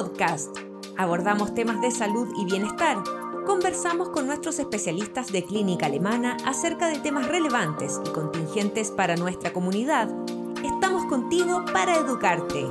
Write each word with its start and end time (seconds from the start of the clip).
Podcast. 0.00 0.56
Abordamos 0.96 1.54
temas 1.54 1.82
de 1.82 1.90
salud 1.90 2.26
y 2.38 2.46
bienestar. 2.46 2.96
Conversamos 3.44 4.08
con 4.08 4.26
nuestros 4.26 4.58
especialistas 4.58 5.30
de 5.30 5.44
clínica 5.44 5.84
alemana 5.84 6.38
acerca 6.46 6.88
de 6.88 6.98
temas 7.00 7.28
relevantes 7.28 8.00
y 8.06 8.08
contingentes 8.08 8.90
para 8.90 9.16
nuestra 9.16 9.52
comunidad. 9.52 10.08
Estamos 10.64 11.04
contigo 11.04 11.66
para 11.74 11.96
educarte. 11.96 12.64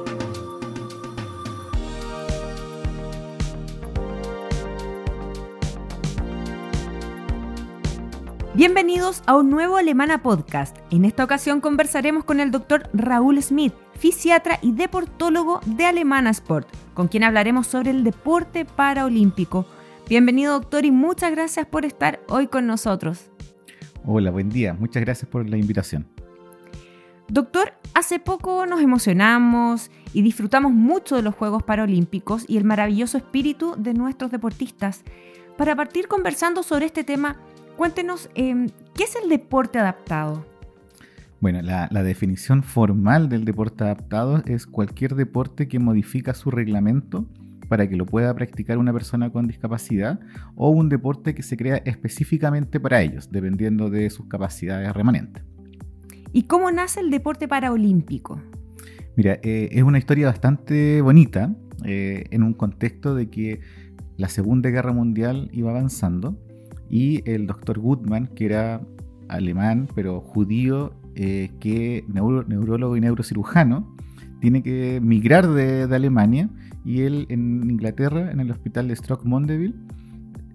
Bienvenidos 8.55 9.21
a 9.27 9.36
un 9.36 9.52
nuevo 9.52 9.77
Alemana 9.77 10.23
Podcast. 10.23 10.75
En 10.89 11.05
esta 11.05 11.23
ocasión 11.23 11.61
conversaremos 11.61 12.23
con 12.23 12.39
el 12.39 12.50
doctor 12.50 12.89
Raúl 12.91 13.41
Smith, 13.43 13.73
fisiatra 14.00 14.58
y 14.62 14.72
deportólogo 14.72 15.60
de 15.66 15.86
Alemana 15.86 16.32
Sport, 16.32 16.68
con 16.94 17.07
quien 17.07 17.24
hablaremos 17.24 17.68
sobre 17.68 17.92
el 17.92 18.04
deporte 18.04 18.66
paraolímpico. 18.66 19.68
Bienvenido 20.07 20.54
doctor 20.54 20.86
y 20.86 20.92
muchas 20.92 21.32
gracias 21.32 21.68
por 21.68 21.86
estar 21.86 22.20
hoy 22.30 22.48
con 22.48 22.66
nosotros. 22.66 23.30
Hola, 24.06 24.32
buen 24.32 24.50
día. 24.50 24.74
Muchas 24.74 25.04
gracias 25.04 25.30
por 25.30 25.48
la 25.48 25.57
invitación. 25.57 26.07
Doctor, 27.28 27.74
hace 27.93 28.20
poco 28.20 28.66
nos 28.66 28.82
emocionamos 28.82 29.92
y 30.14 30.24
disfrutamos 30.24 30.71
mucho 30.71 31.16
de 31.16 31.21
los 31.21 31.36
Juegos 31.36 31.62
Paralímpicos 31.62 32.45
y 32.48 32.58
el 32.58 32.64
maravilloso 32.64 33.18
espíritu 33.18 33.76
de 33.78 33.94
nuestros 33.94 34.31
deportistas. 34.31 35.04
Para 35.58 35.76
partir 35.76 36.08
conversando 36.08 36.64
sobre 36.64 36.86
este 36.88 37.04
tema, 37.04 37.38
Cuéntenos, 37.80 38.30
em, 38.36 38.68
¿qué 38.94 39.06
es 39.06 39.16
el 39.16 39.30
deporte 39.30 39.80
adaptado? 39.80 40.45
Bueno, 41.42 41.61
la, 41.61 41.88
definición 42.03 42.64
formal 42.64 43.30
del 43.30 43.45
deporte 43.45 43.86
adaptado 43.86 44.44
es 44.45 44.66
cualquier 44.67 45.16
deporte 45.16 45.70
que 45.70 45.80
modifica 45.80 46.34
su 46.34 46.52
reglamento 46.52 47.30
para 47.70 47.88
que 47.88 47.95
lo 47.95 48.06
pueda 48.06 48.34
practicar 48.34 48.78
una 48.78 48.92
persona 48.92 49.30
con 49.30 49.48
discapacidad 49.48 50.20
o 50.56 50.70
un 50.70 50.90
deporte 50.90 51.34
que 51.36 51.44
se 51.44 51.56
crea 51.56 51.78
específicamente 51.86 52.80
para 52.80 53.02
ellos, 53.02 53.32
dependiendo 53.32 53.90
de 53.90 54.10
sus 54.10 54.28
capacidades 54.28 54.92
remanentes. 54.94 55.44
¿Y 56.34 56.44
cómo 56.44 56.72
nace 56.72 57.00
el 57.00 57.10
deporte 57.10 57.48
paraolímpico? 57.48 58.42
Mira, 59.16 59.40
eh, 59.42 59.70
es 59.72 59.84
una 59.84 59.98
historia 59.98 60.28
bastante 60.28 61.02
bonita 61.02 61.56
eh, 61.86 62.26
en 62.32 62.44
un 62.44 62.54
contexto 62.54 63.16
de 63.16 63.30
que 63.30 63.62
la 64.17 64.28
Segunda 64.28 64.70
Guerra 64.70 64.92
Mundial 64.92 65.50
iba 65.54 65.70
avanzando 65.70 66.38
y 66.90 67.30
el 67.30 67.48
doctor 67.48 67.80
Goodman, 67.80 68.28
que 68.28 68.45
era 68.45 68.82
alemán, 69.30 69.88
pero 69.95 70.20
judío, 70.20 70.94
eh, 71.16 71.52
que 71.60 72.06
neurólogo 72.08 72.96
y 72.98 73.02
neurocirujano, 73.02 73.96
tiene 74.40 74.64
que 74.64 75.00
migrar 75.02 75.48
de, 75.48 75.84
Alemania 75.84 76.50
y 76.86 77.02
él 77.02 77.26
en 77.30 77.70
Inglaterra, 77.70 78.32
en 78.32 78.40
el 78.40 78.52
hospital 78.52 78.88
de 78.88 78.96
Stroke 78.96 79.26
Mondeville, 79.26 79.76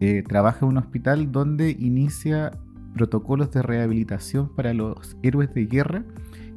eh, 0.00 0.22
trabaja 0.26 0.60
en 0.62 0.68
un 0.70 0.78
hospital 0.78 1.30
donde 1.30 1.70
inicia 1.70 2.52
protocolos 2.94 3.50
de 3.50 3.62
rehabilitación 3.62 4.54
para 4.54 4.72
los 4.72 5.16
héroes 5.22 5.52
de 5.52 5.66
guerra 5.66 6.04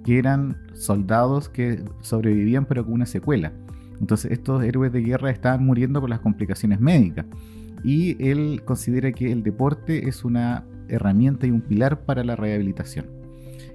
que 0.04 0.17
eran 0.17 0.58
soldados 0.73 1.50
que 1.50 1.84
sobrevivían 2.02 2.66
pero 2.66 2.86
con 2.86 2.94
una 2.94 3.06
secuela. 3.06 3.52
Entonces 4.00 4.32
estos 4.32 4.64
héroes 4.64 4.94
de 4.94 5.02
guerra 5.02 5.32
estaban 5.32 5.66
muriendo 5.66 6.00
por 6.00 6.09
las 6.09 6.20
complicaciones 6.20 6.80
médicas 6.80 7.26
y 7.84 8.22
él 8.23 8.61
considera 8.64 9.11
que 9.11 9.32
el 9.32 9.44
deporte 9.44 10.08
es 10.08 10.23
una 10.23 10.66
herramienta 10.88 11.48
y 11.48 11.52
un 11.52 11.61
pilar 11.61 12.06
para 12.06 12.23
la 12.23 12.36
rehabilitación. 12.36 13.17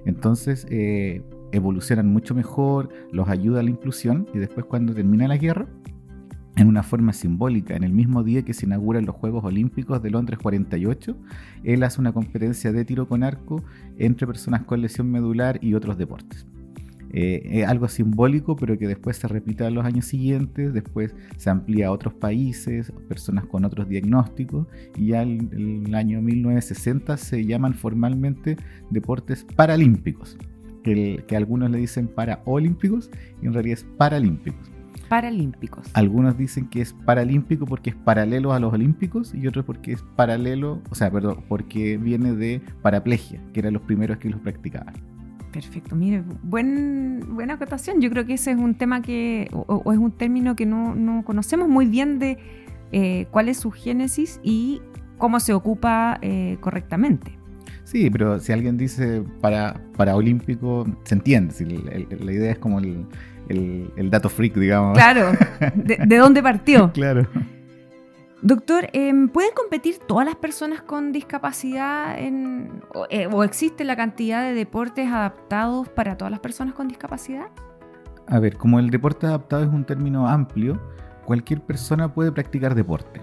Entonces 0.05 0.65
eh, 0.69 1.21
evolucionan 1.51 2.07
mucho 2.11 2.35
mejor, 2.35 2.89
los 3.11 3.29
ayuda 3.29 3.59
a 3.59 3.63
la 3.63 3.69
inclusión 3.69 4.27
y 4.33 4.39
después 4.39 4.65
cuando 4.65 4.93
termina 4.93 5.27
la 5.27 5.37
guerra, 5.37 5.67
en 6.55 6.67
una 6.67 6.83
forma 6.83 7.13
simbólica, 7.13 7.75
en 7.75 7.83
el 7.83 7.93
mismo 7.93 8.23
día 8.23 8.43
que 8.43 8.53
se 8.53 8.65
inauguran 8.65 9.05
los 9.05 9.15
Juegos 9.15 9.43
Olímpicos 9.43 10.03
de 10.03 10.11
Londres 10.11 10.39
48, 10.39 11.17
él 11.63 11.83
hace 11.83 11.99
una 11.99 12.13
competencia 12.13 12.71
de 12.71 12.85
tiro 12.85 13.07
con 13.07 13.23
arco 13.23 13.63
entre 13.97 14.27
personas 14.27 14.63
con 14.63 14.81
lesión 14.81 15.09
medular 15.11 15.57
y 15.61 15.73
otros 15.73 15.97
deportes. 15.97 16.45
Eh, 17.13 17.61
es 17.61 17.67
algo 17.67 17.87
simbólico, 17.87 18.55
pero 18.55 18.77
que 18.77 18.87
después 18.87 19.17
se 19.17 19.27
repite 19.27 19.65
en 19.65 19.75
los 19.75 19.85
años 19.85 20.05
siguientes, 20.05 20.73
después 20.73 21.15
se 21.37 21.51
amplía 21.51 21.87
a 21.87 21.91
otros 21.91 22.15
países, 22.15 22.91
personas 23.07 23.45
con 23.45 23.65
otros 23.65 23.87
diagnósticos, 23.87 24.67
y 24.97 25.07
ya 25.09 25.21
en 25.21 25.85
el, 25.85 25.93
año 25.93 26.23
1960 26.23 27.17
se 27.17 27.45
llaman 27.45 27.75
formalmente 27.75 28.57
deportes 28.89 29.45
paralímpicos, 29.55 30.37
que, 30.83 31.23
que 31.27 31.37
algunos 31.37 31.69
le 31.69 31.77
dicen 31.77 32.07
paraolímpicos, 32.07 33.11
y 33.43 33.45
en 33.45 33.53
realidad 33.53 33.77
es 33.77 33.85
paralímpicos. 33.97 34.71
Paralímpicos. 35.07 35.91
Algunos 35.93 36.35
dicen 36.35 36.67
que 36.67 36.81
es 36.81 36.93
paralímpico 36.93 37.67
porque 37.67 37.91
es 37.91 37.95
paralelo 37.95 38.53
a 38.53 38.59
los 38.59 38.73
olímpicos 38.73 39.35
y 39.35 39.45
otros 39.45 39.65
porque 39.65 39.91
es 39.91 40.01
paralelo, 40.15 40.81
o 40.89 40.95
sea, 40.95 41.11
perdón, 41.11 41.43
porque 41.47 41.97
viene 41.97 42.33
de 42.33 42.59
paraplegia, 42.81 43.39
que 43.53 43.59
eran 43.59 43.73
los 43.73 43.83
primeros 43.83 44.17
que 44.17 44.31
los 44.31 44.39
practicaban. 44.39 45.12
Perfecto, 45.53 45.95
mire, 45.95 46.23
buen, 46.41 47.35
buena 47.35 47.53
acotación. 47.53 48.01
Yo 48.01 48.09
creo 48.09 48.25
que 48.25 48.33
ese 48.33 48.51
es 48.51 48.57
un 48.57 48.73
tema 48.73 49.03
que, 49.03 49.47
o, 49.53 49.93
es 49.93 49.99
un 49.99 50.11
término 50.11 50.55
que 50.55 50.65
no, 50.65 51.23
conocemos 51.23 51.69
muy 51.69 51.85
bien 51.85 52.17
de 52.17 52.39
eh, 52.91 53.27
cuál 53.29 53.49
es 53.49 53.57
su 53.57 53.69
génesis 53.69 54.39
y 54.43 54.81
cómo 55.19 55.39
se 55.39 55.53
ocupa 55.53 56.17
eh, 56.23 56.57
correctamente. 56.59 57.37
Sí, 57.83 58.09
pero 58.09 58.39
si 58.39 58.51
alguien 58.51 58.77
dice 58.77 59.23
para, 59.41 59.79
para 59.95 60.15
olímpico, 60.15 60.87
se 61.03 61.13
entiende. 61.13 61.53
la 62.19 62.31
idea 62.31 62.51
es 62.51 62.57
como 62.57 62.79
el, 62.79 64.09
dato 64.09 64.29
freak, 64.29 64.55
digamos. 64.55 64.97
Claro, 64.97 65.33
de, 65.75 65.97
de 66.03 66.17
dónde 66.17 66.41
partió. 66.41 66.91
claro. 66.93 67.27
Doctor, 68.45 68.89
em, 68.91 69.29
¿pueden 69.29 69.51
competir 69.55 69.99
todas 69.99 70.25
las 70.25 70.35
personas 70.35 70.81
con 70.81 71.13
discapacidad 71.13 72.19
en, 72.19 72.83
eh, 73.09 73.27
o, 73.31 73.45
existe 73.45 73.85
la 73.85 73.95
cantidad 73.95 74.43
de 74.43 74.53
deportes 74.53 75.07
adaptados 75.07 75.87
para 75.87 76.17
todas 76.17 76.29
las 76.29 76.41
personas 76.41 76.73
con 76.73 76.89
discapacidad? 76.89 77.45
A 78.27 78.39
ver, 78.39 78.57
como 78.57 78.79
el 78.79 78.89
deporte 78.89 79.27
adaptado 79.27 79.63
es 79.63 79.69
un 79.69 79.85
término 79.85 80.27
amplio, 80.27 80.77
cualquier 81.23 81.61
persona 81.61 82.13
puede 82.13 82.33
practicar 82.33 82.75
deporte, 82.75 83.21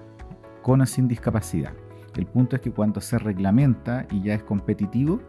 con 0.63 0.81
o 0.81 0.87
sin 0.87 1.07
discapacidad. 1.07 1.75
El 2.17 2.25
punto 2.25 2.57
es 2.57 2.63
que 2.63 2.73
cuando 2.73 3.03
se 3.03 3.19
reglamenta 3.19 4.07
y 4.11 4.23
ya 4.23 4.33
es 4.33 4.43
competitivo, 4.43 5.21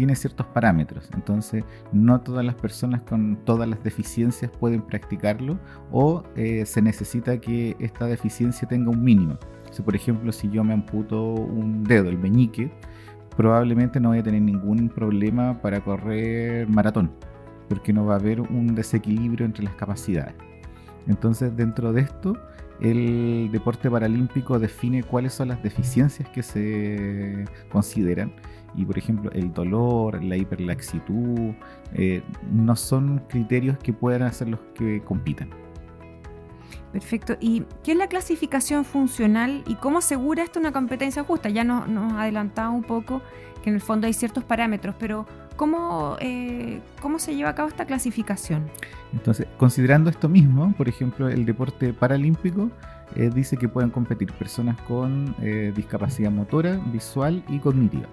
tiene 0.00 0.16
ciertos 0.16 0.46
parámetros. 0.46 1.10
Entonces, 1.12 1.62
no 1.92 2.22
todas 2.22 2.42
las 2.42 2.54
personas 2.54 3.02
con 3.02 3.36
todas 3.44 3.68
las 3.68 3.84
deficiencias 3.84 4.50
pueden 4.50 4.80
practicarlo 4.80 5.58
o 5.92 6.22
eh, 6.36 6.64
se 6.64 6.80
necesita 6.80 7.38
que 7.38 7.76
esta 7.78 8.06
deficiencia 8.06 8.66
tenga 8.66 8.88
un 8.88 9.04
mínimo. 9.04 9.36
Por 9.84 9.94
ejemplo, 9.94 10.32
si 10.32 10.48
yo 10.48 10.64
me 10.64 10.72
amputo 10.72 11.22
un 11.34 11.84
dedo, 11.84 12.08
el 12.08 12.16
meñique, 12.16 12.72
probablemente 13.36 14.00
no 14.00 14.08
voy 14.08 14.20
a 14.20 14.22
tener 14.22 14.40
ningún 14.40 14.88
problema 14.88 15.60
para 15.60 15.84
correr 15.84 16.66
maratón, 16.66 17.10
porque 17.68 17.92
no 17.92 18.06
va 18.06 18.14
a 18.14 18.18
haber 18.18 18.40
un 18.40 18.74
desequilibrio 18.74 19.44
entre 19.44 19.64
las 19.64 19.74
capacidades. 19.74 20.34
Entonces, 21.08 21.54
dentro 21.54 21.92
de 21.92 22.00
esto, 22.00 22.38
el 22.80 23.50
deporte 23.52 23.90
paralímpico 23.90 24.58
define 24.58 25.02
cuáles 25.02 25.34
son 25.34 25.48
las 25.48 25.62
deficiencias 25.62 26.28
que 26.30 26.42
se 26.42 27.44
consideran 27.70 28.32
y 28.74 28.84
por 28.84 28.96
ejemplo 28.96 29.30
el 29.32 29.52
dolor, 29.52 30.22
la 30.22 30.36
hiperlaxitud, 30.36 31.52
eh, 31.94 32.22
no 32.50 32.76
son 32.76 33.22
criterios 33.28 33.76
que 33.78 33.92
puedan 33.92 34.22
hacer 34.22 34.48
los 34.48 34.60
que 34.74 35.02
compitan. 35.02 35.50
Perfecto. 36.92 37.36
¿Y 37.40 37.64
qué 37.84 37.92
es 37.92 37.98
la 37.98 38.08
clasificación 38.08 38.84
funcional 38.84 39.62
y 39.66 39.76
cómo 39.76 39.98
asegura 39.98 40.42
esto 40.42 40.58
una 40.58 40.72
competencia 40.72 41.22
justa? 41.22 41.48
Ya 41.48 41.64
nos, 41.64 41.88
nos 41.88 42.14
adelantaba 42.14 42.70
un 42.70 42.82
poco 42.82 43.22
que 43.62 43.70
en 43.70 43.76
el 43.76 43.80
fondo 43.80 44.06
hay 44.06 44.12
ciertos 44.12 44.42
parámetros, 44.42 44.94
pero 44.98 45.26
¿cómo, 45.56 46.16
eh, 46.20 46.80
¿cómo 47.00 47.18
se 47.18 47.34
lleva 47.36 47.50
a 47.50 47.54
cabo 47.54 47.68
esta 47.68 47.84
clasificación? 47.84 48.68
Entonces, 49.12 49.46
considerando 49.58 50.10
esto 50.10 50.28
mismo, 50.28 50.72
por 50.76 50.88
ejemplo, 50.88 51.28
el 51.28 51.44
deporte 51.44 51.92
paralímpico 51.92 52.70
eh, 53.14 53.30
dice 53.32 53.56
que 53.56 53.68
pueden 53.68 53.90
competir 53.90 54.32
personas 54.32 54.80
con 54.82 55.34
discapacidad 55.74 56.30
motora, 56.30 56.80
visual 56.92 57.42
y 57.48 57.58
cognitiva 57.58 58.06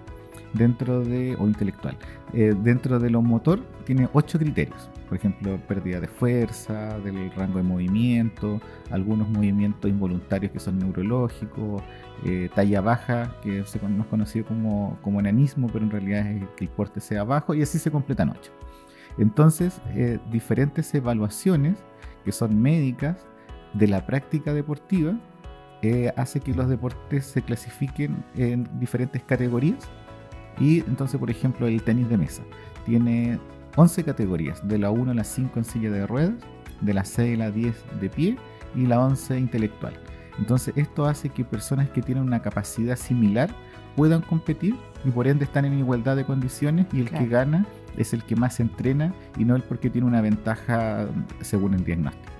dentro 0.52 1.04
de, 1.04 1.36
o 1.38 1.46
intelectual. 1.46 1.96
Eh, 2.32 2.54
dentro 2.62 2.98
de 2.98 3.10
lo 3.10 3.22
motor 3.22 3.60
tiene 3.84 4.08
ocho 4.12 4.38
criterios. 4.38 4.88
Por 5.08 5.16
ejemplo, 5.16 5.58
pérdida 5.66 6.00
de 6.00 6.08
fuerza, 6.08 6.98
del 6.98 7.30
rango 7.32 7.58
de 7.58 7.64
movimiento, 7.64 8.60
algunos 8.90 9.28
movimientos 9.28 9.90
involuntarios 9.90 10.52
que 10.52 10.60
son 10.60 10.78
neurológicos, 10.78 11.82
eh, 12.24 12.50
talla 12.54 12.80
baja, 12.80 13.34
que 13.42 13.60
es 13.60 13.82
más 13.82 14.06
conocido 14.08 14.46
como, 14.46 14.98
como 15.02 15.20
enanismo, 15.20 15.68
pero 15.72 15.84
en 15.84 15.90
realidad 15.90 16.26
es 16.30 16.44
que 16.56 16.64
el 16.64 16.70
porte 16.70 17.00
sea 17.00 17.24
bajo, 17.24 17.54
y 17.54 17.62
así 17.62 17.78
se 17.78 17.90
completan 17.90 18.30
ocho. 18.30 18.52
Entonces, 19.16 19.80
eh, 19.94 20.18
diferentes 20.30 20.94
evaluaciones 20.94 21.78
que 22.24 22.32
son 22.32 22.60
médicas 22.60 23.26
de 23.74 23.88
la 23.88 24.04
práctica 24.06 24.52
deportiva 24.52 25.18
hace 26.16 26.40
que 26.40 26.52
los 26.52 26.68
deportes 26.68 27.24
se 27.24 27.40
clasifiquen 27.40 28.24
en 28.34 28.68
diferentes 28.80 29.22
categorías 29.22 29.88
y 30.60 30.80
entonces, 30.80 31.18
por 31.18 31.30
ejemplo, 31.30 31.66
el 31.66 31.82
tenis 31.82 32.08
de 32.08 32.16
mesa 32.16 32.42
tiene 32.84 33.38
11 33.78 34.02
categorías, 34.02 34.66
de 34.66 34.76
la 34.76 34.90
1 34.90 35.12
a 35.12 35.14
la 35.14 35.22
5 35.22 35.56
en 35.56 35.64
silla 35.64 35.90
de 35.92 36.04
ruedas, 36.04 36.34
de 36.80 36.94
la 36.94 37.04
6 37.04 37.36
a 37.36 37.38
la 37.38 37.50
10 37.52 37.84
de 38.00 38.10
pie 38.10 38.36
y 38.74 38.86
la 38.86 39.00
11 39.00 39.38
intelectual. 39.38 39.94
Entonces 40.36 40.76
esto 40.76 41.06
hace 41.06 41.28
que 41.28 41.44
personas 41.44 41.88
que 41.90 42.02
tienen 42.02 42.24
una 42.24 42.42
capacidad 42.42 42.96
similar 42.96 43.50
puedan 43.94 44.22
competir 44.22 44.74
y 45.04 45.10
por 45.10 45.28
ende 45.28 45.44
están 45.44 45.64
en 45.64 45.78
igualdad 45.78 46.16
de 46.16 46.24
condiciones 46.24 46.88
y 46.92 47.02
el 47.02 47.10
que 47.10 47.28
gana 47.28 47.66
es 47.96 48.12
el 48.12 48.24
que 48.24 48.34
más 48.34 48.58
entrena 48.58 49.14
y 49.38 49.44
no 49.44 49.54
el 49.54 49.62
porque 49.62 49.90
tiene 49.90 50.08
una 50.08 50.22
ventaja 50.22 51.06
según 51.40 51.74
el 51.74 51.84
diagnóstico. 51.84 52.32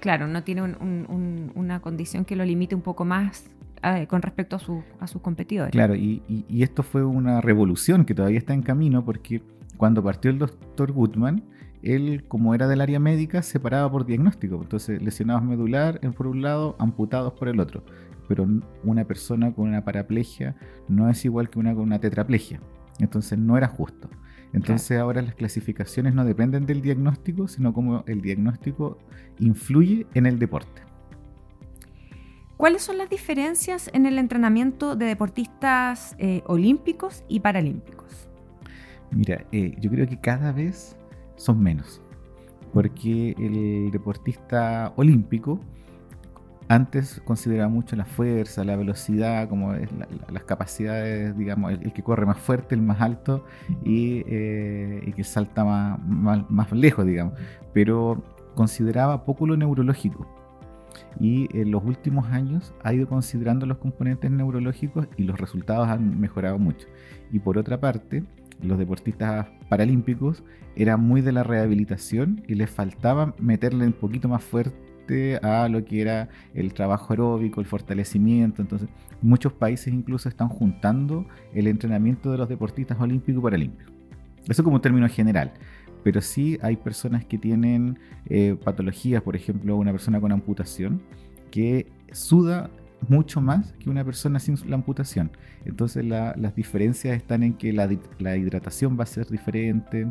Claro, 0.00 0.28
no 0.28 0.44
tiene 0.44 0.62
una 0.62 1.80
condición 1.80 2.24
que 2.24 2.36
lo 2.36 2.44
limite 2.46 2.74
un 2.74 2.80
poco 2.80 3.04
más 3.04 3.50
eh, 3.82 4.06
con 4.06 4.22
respecto 4.22 4.56
a, 4.56 5.06
sus 5.06 5.20
competidores. 5.20 5.72
Claro, 5.72 5.94
y, 5.94 6.22
esto 6.62 6.82
fue 6.82 7.04
una 7.04 7.42
revolución 7.42 8.06
que 8.06 8.14
todavía 8.14 8.38
está 8.38 8.54
en 8.54 8.62
camino 8.62 9.04
porque 9.04 9.42
cuando 9.80 10.04
partió 10.04 10.30
el 10.30 10.38
doctor 10.38 10.92
Goodman, 10.92 11.42
él, 11.82 12.24
como 12.28 12.54
era 12.54 12.68
del 12.68 12.82
área 12.82 13.00
médica, 13.00 13.40
separaba 13.40 13.90
por 13.90 14.04
diagnóstico. 14.04 14.56
Entonces, 14.60 15.00
lesionados 15.00 15.42
medular 15.42 15.98
por 16.18 16.26
un 16.26 16.42
lado, 16.42 16.76
amputados 16.78 17.32
por 17.32 17.48
el 17.48 17.60
otro. 17.60 17.82
Pero 18.28 18.46
una 18.84 19.06
persona 19.06 19.54
con 19.54 19.70
una 19.70 19.82
paraplegia 19.82 20.54
no 20.86 21.08
es 21.08 21.24
igual 21.24 21.48
que 21.48 21.58
una 21.58 21.72
con 21.72 21.84
una 21.84 21.98
tetraplegia. 21.98 22.60
Entonces, 22.98 23.38
no 23.38 23.56
era 23.56 23.68
justo. 23.68 24.10
Entonces, 24.52 24.98
ahora 24.98 25.22
las 25.22 25.34
clasificaciones 25.34 26.12
no 26.12 26.26
dependen 26.26 26.66
del 26.66 26.82
diagnóstico, 26.82 27.48
sino 27.48 27.72
cómo 27.72 28.04
el 28.06 28.20
diagnóstico 28.20 28.98
influye 29.38 30.06
en 30.12 30.26
el 30.26 30.38
deporte. 30.38 30.82
¿Cuáles 32.58 32.82
son 32.82 32.98
las 32.98 33.08
diferencias 33.08 33.88
en 33.94 34.04
el 34.04 34.18
entrenamiento 34.18 34.94
de 34.94 35.06
deportistas 35.06 36.16
eh, 36.18 36.42
olímpicos 36.44 37.24
y 37.28 37.40
paralímpicos? 37.40 38.29
Mira, 39.10 39.44
eh, 39.52 39.74
yo 39.80 39.90
creo 39.90 40.06
que 40.06 40.20
cada 40.20 40.52
vez 40.52 40.96
son 41.36 41.62
menos, 41.62 42.00
porque 42.72 43.34
el 43.38 43.90
deportista 43.90 44.92
olímpico 44.96 45.60
antes 46.68 47.20
consideraba 47.24 47.68
mucho 47.68 47.96
la 47.96 48.04
fuerza, 48.04 48.62
la 48.62 48.76
velocidad, 48.76 49.48
como 49.48 49.74
las 50.30 50.44
capacidades, 50.44 51.36
digamos, 51.36 51.72
el, 51.72 51.92
que 51.92 52.02
corre 52.02 52.26
más 52.26 52.38
fuerte, 52.38 52.76
el 52.76 52.82
más 52.82 53.00
alto 53.00 53.44
y, 53.84 54.22
eh, 54.28 55.12
que 55.16 55.24
salta 55.24 55.64
más, 55.64 56.48
más 56.48 56.70
lejos, 56.70 57.04
digamos, 57.04 57.34
pero 57.72 58.22
consideraba 58.54 59.24
poco 59.24 59.48
lo 59.48 59.56
neurológico 59.56 60.28
y 61.18 61.48
en 61.58 61.70
los 61.70 61.82
últimos 61.84 62.26
años 62.26 62.72
ha 62.82 62.92
ido 62.92 63.08
considerando 63.08 63.66
los 63.66 63.78
componentes 63.78 64.30
neurológicos 64.30 65.08
y 65.16 65.24
los 65.24 65.40
resultados 65.40 65.88
han 65.88 66.20
mejorado 66.20 66.58
mucho. 66.58 66.86
Y 67.32 67.40
por 67.40 67.58
otra 67.58 67.80
parte, 67.80 68.22
los 68.62 68.78
deportistas 68.78 69.48
paralímpicos 69.68 70.42
eran 70.76 71.00
muy 71.00 71.20
de 71.20 71.32
la 71.32 71.42
rehabilitación 71.42 72.42
y 72.46 72.54
les 72.54 72.70
faltaba 72.70 73.34
meterle 73.38 73.86
un 73.86 73.92
poquito 73.92 74.28
más 74.28 74.42
fuerte 74.42 75.38
a 75.42 75.68
lo 75.68 75.84
que 75.84 76.00
era 76.00 76.28
el 76.54 76.72
trabajo 76.72 77.12
aeróbico, 77.12 77.60
el 77.60 77.66
fortalecimiento. 77.66 78.62
Entonces, 78.62 78.88
muchos 79.22 79.52
países 79.52 79.92
incluso 79.92 80.28
están 80.28 80.48
juntando 80.48 81.26
el 81.52 81.66
entrenamiento 81.66 82.30
de 82.30 82.38
los 82.38 82.48
deportistas 82.48 83.00
olímpicos 83.00 83.40
y 83.40 83.42
paralímpicos. 83.42 83.92
Eso 84.48 84.64
como 84.64 84.80
término 84.80 85.08
general 85.08 85.52
pero 86.02 86.20
sí 86.20 86.58
hay 86.62 86.76
personas 86.76 87.24
que 87.24 87.38
tienen 87.38 87.98
eh, 88.28 88.56
patologías, 88.62 89.22
por 89.22 89.36
ejemplo, 89.36 89.76
una 89.76 89.92
persona 89.92 90.20
con 90.20 90.32
amputación, 90.32 91.02
que 91.50 91.86
suda 92.12 92.70
mucho 93.08 93.40
más 93.40 93.72
que 93.72 93.90
una 93.90 94.04
persona 94.04 94.38
sin 94.38 94.56
la 94.68 94.76
amputación. 94.76 95.30
Entonces 95.64 96.04
las 96.04 96.54
diferencias 96.54 97.16
están 97.16 97.42
en 97.42 97.54
que 97.54 97.72
la, 97.72 97.88
la, 98.18 98.36
hidratación 98.36 98.98
va 98.98 99.04
a 99.04 99.06
ser 99.06 99.26
diferente. 99.26 100.06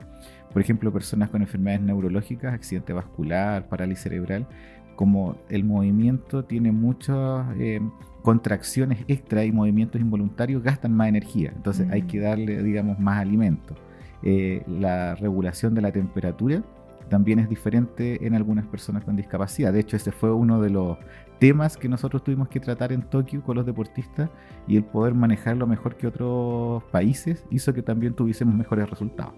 Por 0.52 0.62
ejemplo, 0.62 0.92
personas 0.92 1.30
con 1.30 1.42
enfermedades 1.42 1.82
neurológicas, 1.82 2.54
accidente 2.54 2.94
vascular, 2.94 3.68
parálisis 3.68 4.04
cerebral, 4.04 4.48
como 4.96 5.38
el 5.50 5.64
movimiento 5.64 6.44
tiene 6.44 6.72
muchas 6.72 7.46
eh, 7.58 7.80
contracciones 8.22 9.06
extra 9.08 9.46
y 9.46 9.52
movimientos 9.52 10.02
involuntarios, 10.02 10.62
gastan 10.62 10.94
más 10.94 11.08
energía. 11.08 11.54
Entonces 11.56 11.90
hay 11.90 12.02
mm. 12.02 12.08
que 12.08 12.20
darle, 12.20 12.64
digamos, 12.64 13.00
más 13.00 13.20
alimento. 13.20 13.76
Eh, 14.24 14.64
la 14.68 15.16
regulación 15.16 15.74
de 15.74 15.82
la 15.82 15.92
temperatura 15.94 16.64
también 17.10 17.40
es 17.40 17.48
diferente 17.50 18.26
en 18.26 18.36
algunas 18.36 18.66
personas 18.68 19.04
con 19.04 19.16
discapacidad. 19.16 19.72
De 19.72 19.80
hecho, 19.80 19.96
ese 19.96 20.12
fue 20.12 20.34
uno 20.34 20.62
de 20.62 20.70
los 20.70 20.98
temas 21.40 21.78
que 21.78 21.90
nosotros 21.90 22.24
tuvimos 22.24 22.50
que 22.50 22.60
tratar 22.60 22.92
en 22.92 23.02
Tokio 23.02 23.42
con 23.44 23.56
los 23.56 23.66
deportistas 23.66 24.30
y 24.68 24.78
el 24.78 24.84
poder 24.84 25.14
manejarlo 25.14 25.66
mejor 25.68 25.96
que 25.96 26.08
otros 26.08 26.84
países 26.86 27.46
hizo 27.50 27.74
que 27.74 27.82
también 27.82 28.14
tuviésemos 28.14 28.54
mejores 28.54 28.90
resultados. 28.90 29.34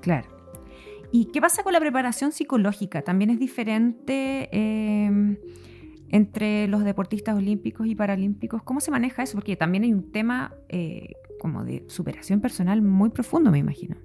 Claro. 0.00 0.28
¿Y 1.10 1.26
qué 1.26 1.40
pasa 1.40 1.62
con 1.62 1.74
la 1.74 1.80
preparación 1.80 2.32
psicológica? 2.32 3.02
¿También 3.02 3.30
es 3.30 3.38
diferente 3.38 4.48
em, 4.52 5.36
entre 6.08 6.68
los 6.68 6.84
deportistas 6.84 7.36
olímpicos 7.36 7.86
y 7.86 7.94
paralímpicos? 7.94 8.62
¿Cómo 8.62 8.80
se 8.80 8.90
maneja 8.90 9.22
eso? 9.22 9.34
Porque 9.34 9.56
también 9.56 9.84
hay 9.84 9.92
un 9.92 10.10
tema 10.10 10.54
eh, 10.70 11.12
como 11.38 11.64
de 11.64 11.84
superación 11.88 12.40
personal 12.40 12.80
muy 12.80 13.10
profundo, 13.10 13.50
me 13.50 13.58
imagino. 13.58 13.96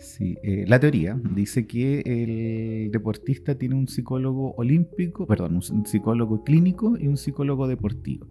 Sí, 0.00 0.38
eh, 0.42 0.64
la 0.66 0.80
teoría 0.80 1.20
dice 1.34 1.66
que 1.66 2.00
el 2.00 2.90
deportista 2.90 3.56
tiene 3.56 3.74
un 3.74 3.86
psicólogo 3.86 4.54
olímpico, 4.56 5.26
perdón, 5.26 5.60
un 5.70 5.86
psicólogo 5.86 6.42
clínico 6.42 6.96
y 6.98 7.06
un 7.06 7.18
psicólogo 7.18 7.68
deportivo. 7.68 8.26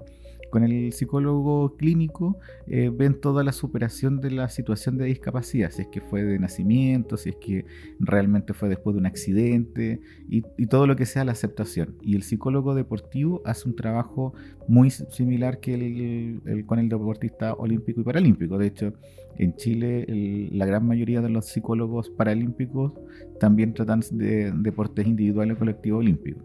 Con 0.49 0.63
el 0.63 0.91
psicólogo 0.93 1.75
clínico 1.77 2.37
eh, 2.67 2.89
ven 2.89 3.19
toda 3.19 3.43
la 3.43 3.51
superación 3.51 4.19
de 4.19 4.31
la 4.31 4.49
situación 4.49 4.97
de 4.97 5.05
discapacidad, 5.05 5.71
si 5.71 5.83
es 5.83 5.87
que 5.89 6.01
fue 6.01 6.23
de 6.23 6.39
nacimiento, 6.39 7.17
si 7.17 7.29
es 7.29 7.35
que 7.35 7.65
realmente 7.99 8.53
fue 8.53 8.67
después 8.69 8.95
de 8.95 8.99
un 8.99 9.05
accidente 9.05 10.01
y, 10.27 10.41
todo 10.67 10.87
lo 10.87 10.95
que 10.95 11.05
sea 11.05 11.23
la 11.23 11.31
aceptación. 11.31 11.95
Y 12.01 12.15
el 12.15 12.23
psicólogo 12.23 12.75
deportivo 12.75 13.41
hace 13.45 13.67
un 13.67 13.75
trabajo 13.75 14.33
muy 14.67 14.89
similar 14.89 15.59
que 15.59 15.73
el, 15.73 16.65
con 16.65 16.79
el 16.79 16.89
deportista 16.89 17.53
olímpico 17.53 18.01
y 18.01 18.03
paralímpico. 18.03 18.57
De 18.57 18.67
hecho, 18.67 18.93
en 19.37 19.55
Chile 19.55 20.49
la 20.51 20.65
gran 20.65 20.85
mayoría 20.85 21.21
de 21.21 21.29
los 21.29 21.45
psicólogos 21.45 22.09
paralímpicos 22.09 22.93
también 23.39 23.73
tratan 23.73 24.01
de 24.11 24.51
deportes 24.51 25.07
individuales 25.07 25.55
o 25.55 25.59
colectivos 25.59 25.99
olímpicos. 25.99 26.43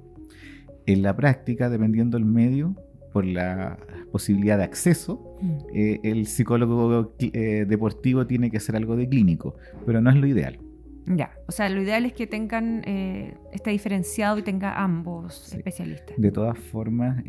En 0.87 1.03
la 1.03 1.17
práctica, 1.17 1.71
dependiendo 1.71 2.19
del 2.19 2.27
medio, 2.27 2.75
por 3.15 3.25
la 3.25 3.79
posibilidad 4.11 4.59
de 4.59 4.65
acceso, 4.65 5.37
mm. 5.41 5.57
eh, 5.73 6.01
el 6.03 6.27
psicólogo 6.27 7.15
eh, 7.21 7.65
deportivo 7.65 8.27
tiene 8.27 8.51
que 8.51 8.57
hacer 8.57 8.75
algo 8.75 8.97
de 8.97 9.09
clínico, 9.09 9.55
pero 9.87 10.01
no 10.01 10.11
es 10.11 10.17
lo 10.17 10.27
ideal. 10.27 10.59
Ya, 11.07 11.31
o 11.47 11.53
sea, 11.53 11.69
lo 11.69 11.81
ideal 11.81 12.07
es 12.07 12.13
que 12.13 12.27
tengan, 12.27 12.83
eh, 12.87 13.37
esté 13.53 13.71
diferenciado 13.71 14.39
y 14.39 14.43
tenga 14.43 14.83
ambos 14.83 15.53
especialistas. 15.53 16.17
De 16.17 16.33
todas 16.33 16.59
formas, 16.59 17.23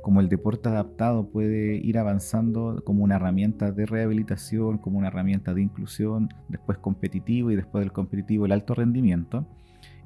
como 0.00 0.20
el 0.20 0.28
deporte 0.30 0.70
adaptado 0.70 1.28
puede 1.28 1.74
ir 1.74 1.98
avanzando 1.98 2.80
como 2.84 3.04
una 3.04 3.16
herramienta 3.16 3.72
de 3.72 3.84
rehabilitación, 3.84 4.78
como 4.78 4.98
una 4.98 5.08
herramienta 5.08 5.52
de 5.52 5.60
inclusión, 5.60 6.30
después 6.48 6.78
competitivo 6.78 7.50
y 7.50 7.56
después 7.56 7.82
del 7.82 7.92
competitivo 7.92 8.46
el 8.46 8.52
alto 8.52 8.74
rendimiento, 8.74 9.44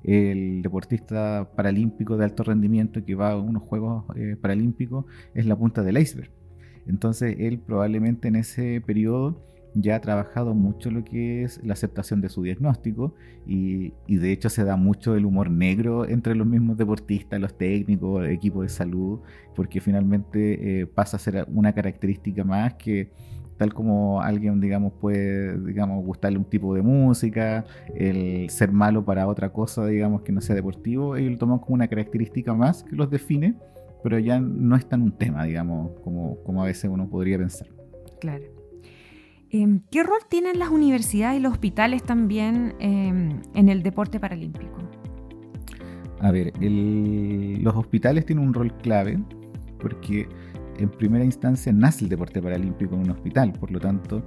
el 0.05 0.63
deportista 0.63 1.51
paralímpico 1.55 2.17
de 2.17 2.25
alto 2.25 2.43
rendimiento 2.43 3.05
que 3.05 3.15
va 3.15 3.33
a 3.33 3.37
unos 3.37 3.63
Juegos 3.63 4.05
eh, 4.17 4.37
Paralímpicos 4.41 5.05
es 5.35 5.47
la 5.47 5.57
punta 5.57 5.83
del 5.83 5.99
iceberg. 5.99 6.31
Entonces 6.87 7.37
él 7.39 7.59
probablemente 7.59 8.29
en 8.29 8.37
ese 8.37 8.81
periodo 8.81 9.43
ya 9.75 9.97
ha 9.97 10.01
trabajado 10.01 10.55
mucho 10.55 10.91
lo 10.91 11.05
que 11.05 11.45
es 11.45 11.63
la 11.63 11.75
aceptación 11.75 12.21
de 12.21 12.29
su 12.29 12.43
diagnóstico 12.43 13.15
y, 13.47 13.93
de 14.09 14.33
hecho 14.33 14.49
se 14.49 14.65
da 14.65 14.77
mucho 14.77 15.15
el 15.15 15.25
humor 15.25 15.51
negro 15.51 16.09
entre 16.09 16.35
los 16.35 16.47
mismos 16.47 16.77
deportistas, 16.77 17.41
los 17.41 17.57
técnicos, 17.57 18.27
equipos 18.29 18.63
de 18.63 18.69
salud, 18.69 19.21
porque 19.55 19.81
finalmente 19.81 20.81
eh, 20.81 20.87
pasa 20.87 21.17
a 21.17 21.21
ser 21.21 21.47
una 21.53 21.73
característica 21.73 22.45
más 22.45 22.75
que 22.75 23.11
tal 23.61 23.75
como 23.75 24.23
alguien, 24.23 24.59
digamos, 24.59 24.95
puede, 24.95 25.59
digamos, 25.67 26.03
gustarle 26.03 26.39
un 26.39 26.47
tipo 26.47 26.75
de 26.75 26.81
música, 26.81 27.67
el 27.95 28.49
ser 28.49 28.73
malo 28.73 29.05
para 29.05 29.29
otra 29.29 29.53
cosa, 29.53 29.85
digamos, 29.85 30.23
que 30.23 30.33
no 30.33 30.41
sea 30.41 30.57
deportivo, 30.57 31.15
ellos 31.15 31.33
lo 31.33 31.37
toman 31.37 31.59
como 31.59 31.75
una 31.75 31.87
característica 31.87 32.55
más 32.55 32.85
que 32.85 32.97
los 32.97 33.11
define, 33.11 33.57
pero 34.03 34.19
ya 34.19 34.41
no 34.41 34.77
es 34.77 34.89
tan 34.89 35.03
un 35.03 35.13
tema, 35.13 35.45
digamos, 35.45 35.91
como, 36.03 36.43
como 36.43 36.63
a 36.63 36.65
veces 36.65 36.91
uno 36.91 37.07
podría 37.11 37.37
pensar. 37.37 37.69
Claro. 38.19 38.45
Em, 39.51 39.83
¿Qué 39.91 40.05
rol 40.05 40.21
tienen 40.31 40.59
las 40.59 40.71
universidades 40.71 41.39
y 41.39 41.43
los 41.43 41.53
hospitales 41.53 42.03
también 42.03 42.77
em, 42.79 43.43
en 43.53 43.69
el 43.69 43.83
deporte 43.83 44.19
paralímpico? 44.19 44.79
A 46.21 46.31
ver, 46.31 46.51
los 46.63 47.77
hospitales 47.77 48.25
tienen 48.25 48.47
un 48.47 48.55
rol 48.55 48.73
clave 48.79 49.21
porque 49.79 50.27
en 50.81 50.89
primera 50.89 51.25
instancia 51.25 51.73
nace 51.73 52.05
el 52.05 52.11
deporte 52.11 52.41
paralímpico 52.41 52.95
en 52.95 53.03
un 53.03 53.11
hospital, 53.11 53.53
por 53.53 53.71
lo 53.71 53.79
tanto 53.79 54.23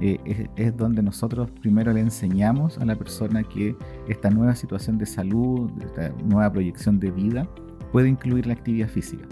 eh, 0.00 0.48
es, 0.56 0.76
donde 0.76 1.02
nosotros 1.02 1.50
primero 1.60 1.92
le 1.92 2.00
enseñamos 2.00 2.78
a 2.78 2.84
la 2.84 2.94
persona 2.94 3.42
que 3.42 3.76
esta 4.08 4.30
nueva 4.30 4.54
situación 4.54 4.98
de 4.98 5.06
salud, 5.06 5.70
esta 5.82 6.10
nueva 6.24 6.52
proyección 6.52 7.00
de 7.00 7.10
vida, 7.10 7.48
puede 7.92 8.08
incluir 8.08 8.46
la 8.46 8.52
actividad 8.52 8.88
física. 8.88 9.26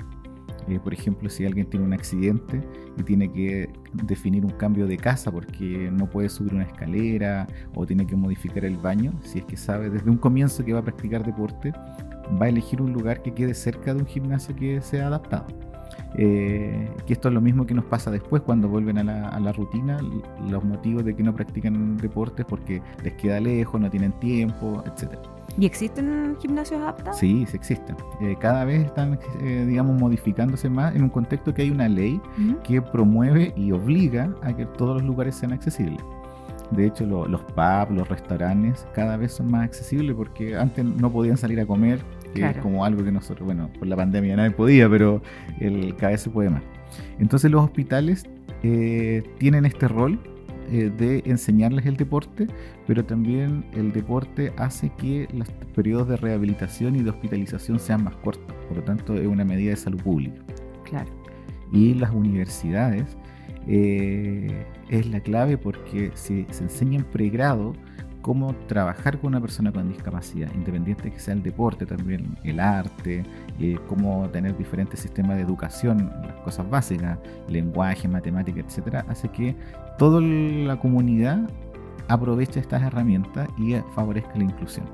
Eh, 0.67 0.81
por 0.83 0.95
ejemplo, 0.95 1.29
si 1.29 1.45
alguien 1.45 1.69
tiene 1.69 1.85
un 1.85 1.93
accidente 1.93 2.61
y 2.97 3.03
tiene 3.03 3.31
que 3.31 3.71
definir 3.93 4.45
un 4.45 4.53
cambio 4.53 4.87
de 4.87 4.97
casa 4.97 5.31
porque 5.31 5.91
no 5.93 6.09
puede 6.09 6.29
subir 6.29 6.55
una 6.55 6.65
escalera 6.65 7.47
o 7.75 7.87
tiene 7.87 8.07
que 8.07 8.17
modificar 8.17 8.65
el 8.65 8.79
baño, 8.79 9.13
si 9.23 9.41
es 9.41 9.45
que 9.45 9.57
sabe 9.57 9.91
desde 9.91 10.11
un 10.11 10.17
comienzo 10.17 10.65
que 10.65 10.73
va 10.73 10.81
a 10.81 10.85
practicar 10.85 11.25
deporte, 11.25 11.73
va 12.41 12.47
a 12.47 12.49
elegir 12.49 12.81
un 12.81 12.93
lugar 12.93 13.23
que 13.23 13.33
quede 13.33 13.55
cerca 13.55 13.93
de 13.93 14.01
un 14.01 14.07
gimnasio 14.07 14.57
que 14.57 14.81
sea 14.81 15.09
adaptado. 15.09 15.47
Eh, 16.17 16.89
que 17.07 17.13
esto 17.13 17.29
es 17.29 17.35
lo 17.35 17.41
mismo 17.41 17.67
que 17.67 17.75
nos 17.75 17.85
pasa 17.87 18.11
después 18.11 18.43
cuando 18.43 18.69
vuelven 18.69 18.99
a 18.99 19.05
la, 19.05 19.29
a 19.29 19.41
la, 19.41 19.53
rutina, 19.53 19.99
los 20.49 20.63
motivos 20.63 21.05
de 21.05 21.17
que 21.17 21.23
no 21.25 21.35
practican 21.35 21.97
deportes 21.97 22.47
porque 22.49 22.81
les 23.03 23.15
queda 23.15 23.41
lejos, 23.41 23.81
no 23.81 23.91
tienen 23.91 24.13
tiempo, 24.21 24.85
etc. 24.87 25.19
¿Y 25.59 25.67
existen 25.67 26.37
gimnasios 26.41 26.81
adaptados? 26.81 27.19
Sí, 27.19 27.47
sí 27.49 27.57
existen. 27.57 27.97
Eh, 28.21 28.37
cada 28.41 28.65
vez 28.65 28.87
están, 28.87 29.19
eh, 29.41 29.65
digamos, 29.69 30.01
modificándose 30.01 30.69
más 30.69 30.95
en 30.95 31.03
un 31.03 31.11
contexto 31.11 31.55
que 31.55 31.63
hay 31.63 31.71
una 31.71 31.89
ley 31.89 32.21
que 32.65 32.83
promueve 32.83 33.53
y 33.57 33.71
obliga 33.73 34.35
a 34.43 34.53
que 34.53 34.67
todos 34.67 34.97
los 34.97 35.05
lugares 35.05 35.37
sean 35.37 35.53
accesibles. 35.53 36.03
De 36.71 36.87
hecho, 36.87 37.07
los 37.07 37.41
pubs, 37.43 37.91
los 37.91 38.09
restaurantes, 38.09 38.87
cada 38.95 39.17
vez 39.17 39.33
son 39.33 39.51
más 39.51 39.65
accesibles 39.65 40.17
porque 40.17 40.57
antes 40.57 40.85
no 40.85 41.11
podían 41.11 41.37
salir 41.37 41.61
a 41.61 41.67
comer, 41.67 42.01
que 42.35 42.45
es 42.45 42.57
como 42.59 42.85
algo 42.85 43.05
que 43.05 43.13
nosotros, 43.13 43.47
bueno, 43.47 43.71
por 43.79 43.87
la 43.89 43.97
pandemia 43.97 44.37
nadie 44.37 44.51
podía, 44.51 44.89
pero 44.89 45.23
el, 45.61 45.95
cada 45.97 46.13
vez 46.13 46.23
se 46.23 46.31
puede 46.31 46.51
más. 46.51 46.63
Entonces 47.19 47.51
los 47.51 47.65
hospitales 47.65 48.25
eh, 48.63 49.23
tienen 49.39 49.65
este 49.65 49.89
rol 49.89 50.19
eh, 50.71 50.91
de 50.97 51.23
enseñarles 51.27 51.85
el 51.87 51.97
deporte, 51.97 52.47
pero 52.87 53.05
también 53.05 53.65
el 53.75 53.93
deporte 53.93 54.53
hace 54.57 54.91
que 54.97 55.29
los 55.35 55.49
periodos 55.75 56.09
de 56.09 56.17
rehabilitación 56.17 56.97
y 56.97 57.03
de 57.03 57.11
hospitalización 57.11 57.79
sean 57.79 58.05
más 58.05 58.17
cortos. 58.17 58.55
Por 58.69 58.79
lo 58.79 58.83
tanto, 58.83 59.15
es 59.15 59.27
una 59.27 59.45
medida 59.45 59.71
de 59.71 59.77
salud 59.77 60.01
pública. 60.03 60.41
Claro. 60.85 61.11
Y 61.73 61.95
las 61.95 62.11
universidades 62.13 63.17
eh, 63.67 64.65
es 64.89 65.07
la 65.07 65.21
clave 65.21 65.59
porque 65.59 66.11
si 66.15 66.47
se 66.51 66.65
enseña 66.65 66.99
en 66.99 67.05
pregrado 67.05 67.75
cómo 68.25 68.55
trabajar 68.69 69.21
con 69.21 69.29
una 69.29 69.41
persona 69.41 69.71
con 69.71 69.87
discapacidad, 69.87 70.51
independiente 70.55 71.11
que 71.13 71.19
sea 71.19 71.35
el 71.35 71.43
deporte, 71.43 71.85
también 71.85 72.39
el 72.43 72.59
arte, 72.59 73.23
eh, 73.61 73.77
cómo 73.87 74.27
tener 74.31 74.57
diferentes 74.57 75.01
sistemas 75.01 75.37
de 75.37 75.43
educación, 75.43 76.11
las 76.23 76.37
cosas 76.37 76.71
básicas, 76.71 77.19
lenguaje, 77.51 78.09
matemática, 78.09 78.61
etcétera, 78.61 79.05
hace 79.11 79.29
que 79.29 79.55
toda 79.99 80.23
la 80.23 80.79
comunidad 80.79 81.51
aproveche 82.09 82.61
estas 82.61 82.83
herramientas 82.83 83.47
y 83.59 83.75
favorezca 83.95 84.33
la 84.37 84.45
inclusión. 84.45 84.87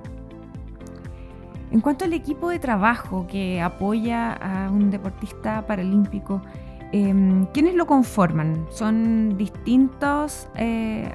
En 1.70 1.80
cuanto 1.80 2.06
al 2.06 2.14
equipo 2.14 2.50
de 2.50 2.58
trabajo 2.58 3.28
que 3.28 3.60
apoya 3.60 4.32
a 4.32 4.72
un 4.72 4.90
deportista 4.90 5.64
paralímpico, 5.68 6.42
eh, 6.90 7.46
¿quiénes 7.54 7.76
lo 7.76 7.86
conforman? 7.86 8.66
¿Son 8.70 9.38
distintos 9.38 10.48
eh, 10.56 11.08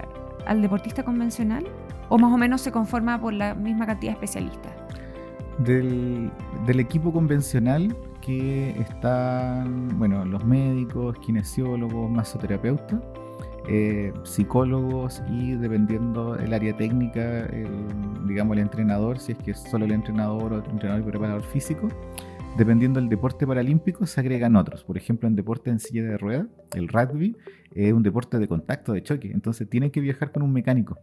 al 0.47 0.61
deportista 0.61 1.03
convencional? 1.03 1.67
¿O 2.09 2.17
más 2.17 2.31
o 2.31 2.37
menos 2.37 2.61
se 2.61 2.71
conforma 2.71 3.19
por 3.19 3.33
la 3.33 3.55
misma 3.55 3.85
cantidad 3.85 4.11
de 4.11 4.15
especialistas? 4.15 4.71
Del, 5.59 6.31
equipo 6.67 7.13
convencional 7.13 7.95
que 8.21 8.71
están, 8.79 9.97
bueno, 9.97 10.25
los 10.25 10.43
médicos, 10.43 11.17
kinesiólogos, 11.19 12.09
masoterapeutas, 12.11 12.99
eh, 13.67 14.13
psicólogos 14.23 15.23
y 15.29 15.53
dependiendo 15.53 16.35
el 16.35 16.53
área 16.53 16.75
técnica, 16.75 17.47
digamos 18.27 18.57
el 18.57 18.63
entrenador, 18.63 19.17
si 19.19 19.31
es 19.31 19.37
que 19.39 19.51
es 19.51 19.59
solo 19.59 19.85
el 19.85 19.91
entrenador 19.91 20.53
o 20.53 20.57
el 20.59 20.69
entrenador 20.69 21.03
y 21.03 21.09
preparador 21.09 21.43
físico, 21.43 21.87
dependiendo 22.57 22.99
del 22.99 23.09
deporte 23.09 23.47
paralímpico, 23.47 24.05
se 24.05 24.19
agregan 24.19 24.55
otros. 24.55 24.83
Por 24.83 24.97
ejemplo, 24.97 25.27
en 25.27 25.35
deporte 25.35 25.69
en 25.69 25.79
silla 25.79 26.03
de 26.03 26.17
ruedas, 26.17 26.47
el 26.73 26.87
rugby 26.87 27.35
es 27.73 27.93
un 27.93 28.03
deporte 28.03 28.39
de 28.39 28.47
contacto, 28.47 28.93
de 28.93 29.03
choque. 29.03 29.31
Entonces 29.31 29.69
tienen 29.69 29.91
que 29.91 30.01
viajar 30.01 30.31
con 30.31 30.43
un 30.43 30.51
mecánico. 30.51 30.97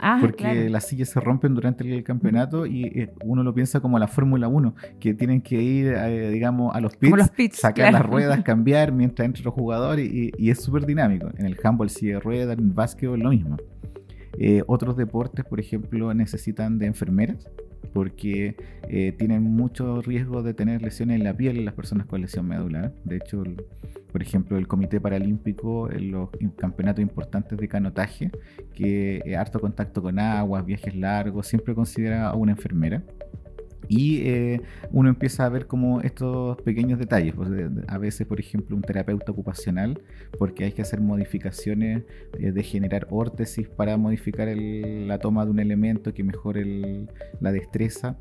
Ah, 0.00 0.18
porque 0.20 0.68
las 0.68 0.88
sillas 0.88 1.08
se 1.10 1.20
rompen 1.20 1.54
durante 1.54 1.84
el 1.84 2.02
campeonato 2.02 2.66
y 2.66 2.84
eh, 2.84 3.12
uno 3.24 3.42
lo 3.42 3.54
piensa 3.54 3.80
como 3.80 3.98
la 3.98 4.08
Fórmula 4.08 4.48
1, 4.48 4.74
que 4.98 5.14
tienen 5.14 5.40
que 5.40 5.62
ir, 5.62 5.86
eh, 5.86 6.30
digamos, 6.30 6.74
a 6.74 6.80
los 6.80 6.96
pits, 6.96 7.58
sacar 7.58 7.92
las 7.92 8.04
ruedas, 8.04 8.42
cambiar 8.44 8.92
mientras 8.92 9.26
entra 9.26 9.44
los 9.44 9.54
jugadores 9.54 10.12
y, 10.12 10.32
y 10.36 10.50
es 10.50 10.60
súper 10.60 10.84
dinámico. 10.84 11.30
En 11.36 11.46
el 11.46 11.56
handball, 11.62 11.90
silla 11.90 12.14
de 12.14 12.20
ruedas, 12.20 12.58
en 12.58 12.64
el 12.64 12.72
básquetbol, 12.72 13.20
lo 13.20 13.30
mismo. 13.30 13.56
Eh, 14.38 14.62
otros 14.66 14.96
deportes, 14.96 15.44
por 15.44 15.60
ejemplo, 15.60 16.12
necesitan 16.12 16.78
de 16.78 16.86
enfermeras 16.86 17.48
porque 17.92 18.56
eh, 18.88 19.12
tienen 19.18 19.42
mucho 19.42 20.02
riesgo 20.02 20.42
de 20.42 20.54
tener 20.54 20.82
lesiones 20.82 21.16
en 21.18 21.24
la 21.24 21.36
piel 21.36 21.58
en 21.58 21.64
las 21.64 21.74
personas 21.74 22.06
con 22.06 22.20
lesión 22.20 22.46
medular. 22.46 22.92
De 23.04 23.16
hecho, 23.16 23.42
por 24.12 24.22
ejemplo, 24.22 24.56
el 24.56 24.68
Comité 24.68 25.00
Paralímpico 25.00 25.90
en 25.90 26.12
los 26.12 26.28
campeonatos 26.56 27.02
importantes 27.02 27.58
de 27.58 27.68
canotaje, 27.68 28.30
que 28.74 29.22
es 29.24 29.36
harto 29.36 29.60
contacto 29.60 30.02
con 30.02 30.18
aguas, 30.18 30.64
viajes 30.64 30.94
largos, 30.94 31.46
siempre 31.46 31.74
considera 31.74 32.28
a 32.28 32.34
una 32.34 32.52
enfermera. 32.52 33.02
Y 33.88 34.22
eh, 34.28 34.60
uno 34.90 35.08
empieza 35.08 35.44
a 35.46 35.48
ver 35.48 35.66
como 35.66 36.00
estos 36.00 36.60
pequeños 36.62 36.98
detalles. 36.98 37.34
Pues, 37.34 37.50
a 37.86 37.98
veces, 37.98 38.26
por 38.26 38.40
ejemplo, 38.40 38.76
un 38.76 38.82
terapeuta 38.82 39.32
ocupacional, 39.32 40.00
porque 40.38 40.64
hay 40.64 40.72
que 40.72 40.82
hacer 40.82 41.00
modificaciones 41.00 42.02
eh, 42.38 42.52
de 42.52 42.62
generar 42.62 43.06
órtesis 43.10 43.68
para 43.68 43.96
modificar 43.96 44.48
la 44.56 45.18
toma 45.18 45.44
de 45.44 45.50
un 45.50 45.60
elemento 45.60 46.12
que 46.12 46.24
mejore 46.24 47.06
la 47.40 47.52
destreza. 47.52 48.16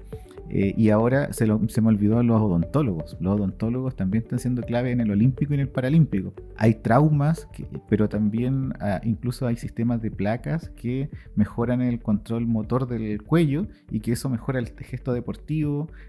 Eh, 0.49 0.73
y 0.77 0.89
ahora 0.89 1.31
se, 1.31 1.47
se, 1.67 1.81
me 1.81 1.87
olvidó 1.87 2.21
los 2.21 2.41
odontólogos. 2.41 3.17
Los 3.19 3.39
odontólogos 3.39 3.95
también 3.95 4.23
están 4.23 4.39
siendo 4.39 4.61
clave 4.61 4.91
en 4.91 4.99
el 4.99 5.09
olímpico 5.11 5.53
y 5.53 5.55
en 5.55 5.61
el 5.61 5.69
paralímpico. 5.69 6.33
Hay 6.57 6.75
traumas, 6.75 7.47
pero 7.89 8.09
también 8.09 8.73
ah, 8.79 9.01
incluso 9.03 9.47
hay 9.47 9.55
sistemas 9.55 10.01
de 10.01 10.11
placas 10.11 10.69
que 10.69 11.09
mejoran 11.35 11.81
el 11.81 12.01
control 12.01 12.45
motor 12.45 12.87
del 12.87 13.23
cuello 13.23 13.67
y 13.89 14.01
que 14.01 14.11
eso 14.11 14.29
mejora 14.29 14.59
el 14.59 14.67
gesto 14.67 15.13
deportivo, 15.13 15.52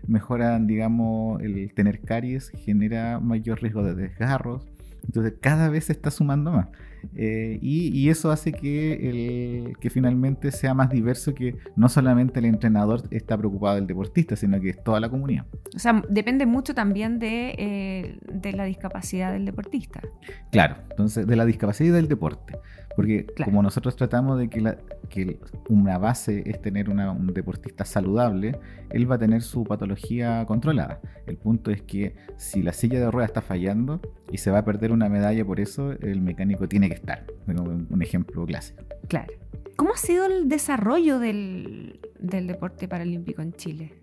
mejoran, 0.07 0.67
digamos, 0.67 1.43
el 1.43 1.73
tener 1.75 2.01
caries, 2.01 2.51
genera 2.51 3.21
mayor 3.21 3.61
riesgo 3.61 3.83
de 3.83 3.95
desgarros. 3.95 4.69
Entonces 5.05 5.35
cada 5.41 5.69
vez 5.69 5.85
se 5.85 5.93
está 5.93 6.11
sumando 6.11 6.53
más. 6.53 6.69
Eh, 7.17 7.59
y, 7.61 8.09
eso 8.09 8.31
hace 8.31 8.53
que, 8.53 9.09
el, 9.11 9.79
que 9.79 9.91
finalmente 9.91 10.51
sea 10.53 10.75
más 10.75 10.91
diverso 10.91 11.35
que 11.35 11.57
no 11.77 11.89
solamente 11.89 12.39
el 12.41 12.47
entrenador 12.47 13.03
está 13.11 13.37
preocupado 13.37 13.77
del 13.77 13.87
deportista, 13.87 14.37
sino 14.37 14.61
que 14.61 14.71
es 14.71 14.85
toda 14.85 15.01
la 15.01 15.09
comunidad. 15.09 15.47
O 15.75 15.79
sea, 15.79 16.03
depende 16.09 16.47
mucho 16.47 16.75
también 16.75 17.19
de, 17.19 17.55
eh, 17.59 18.19
de 18.33 18.53
la 18.53 18.65
discapacidad 18.65 19.33
del 19.33 19.45
deportista. 19.45 20.03
Claro, 20.51 20.77
entonces 20.91 21.27
de 21.27 21.37
la 21.37 21.45
discapacidad 21.45 21.89
y 21.89 21.93
del 21.93 22.09
deporte. 22.09 22.59
Porque 22.97 23.27
como 23.45 23.63
nosotros 23.63 23.97
tratamos 23.97 24.39
de 24.39 24.49
que, 24.49 24.61
la, 24.61 24.79
que 25.09 25.41
una 25.69 25.99
base 25.99 26.45
es 26.47 26.61
tener 26.61 26.89
un 26.89 27.27
deportista 27.35 27.85
saludable, 27.85 28.59
él 28.91 29.11
va 29.11 29.17
a 29.17 29.19
tener 29.19 29.43
su 29.43 29.65
patología 29.65 30.45
controlada. 30.47 31.01
El 31.27 31.37
punto 31.37 31.71
es 31.71 31.83
que 31.83 32.15
si 32.37 32.63
la 32.63 32.73
silla 32.73 33.01
de 33.01 33.11
ruedas 33.11 33.31
está 33.31 33.43
fallando 33.43 34.01
y 34.31 34.39
se 34.39 34.51
va 34.51 34.59
a 34.59 34.65
perder 34.65 34.93
una 34.93 35.09
medalla 35.09 35.45
por 35.45 35.59
eso, 35.59 35.93
el 35.93 36.21
mecánico 36.21 36.69
tiene 36.69 36.89
que 36.89 36.94
estar. 36.95 37.27
Un 37.47 38.03
ejemplo 38.03 38.45
clásico. 38.47 38.83
Claro. 39.09 39.33
¿Cómo 39.77 39.93
ha 39.93 39.97
sido 39.97 40.27
el 40.27 40.49
desarrollo 40.49 41.19
del, 41.19 42.01
deporte 42.19 42.89
paralímpico 42.89 43.43
en 43.43 43.53
Chile? 43.53 43.95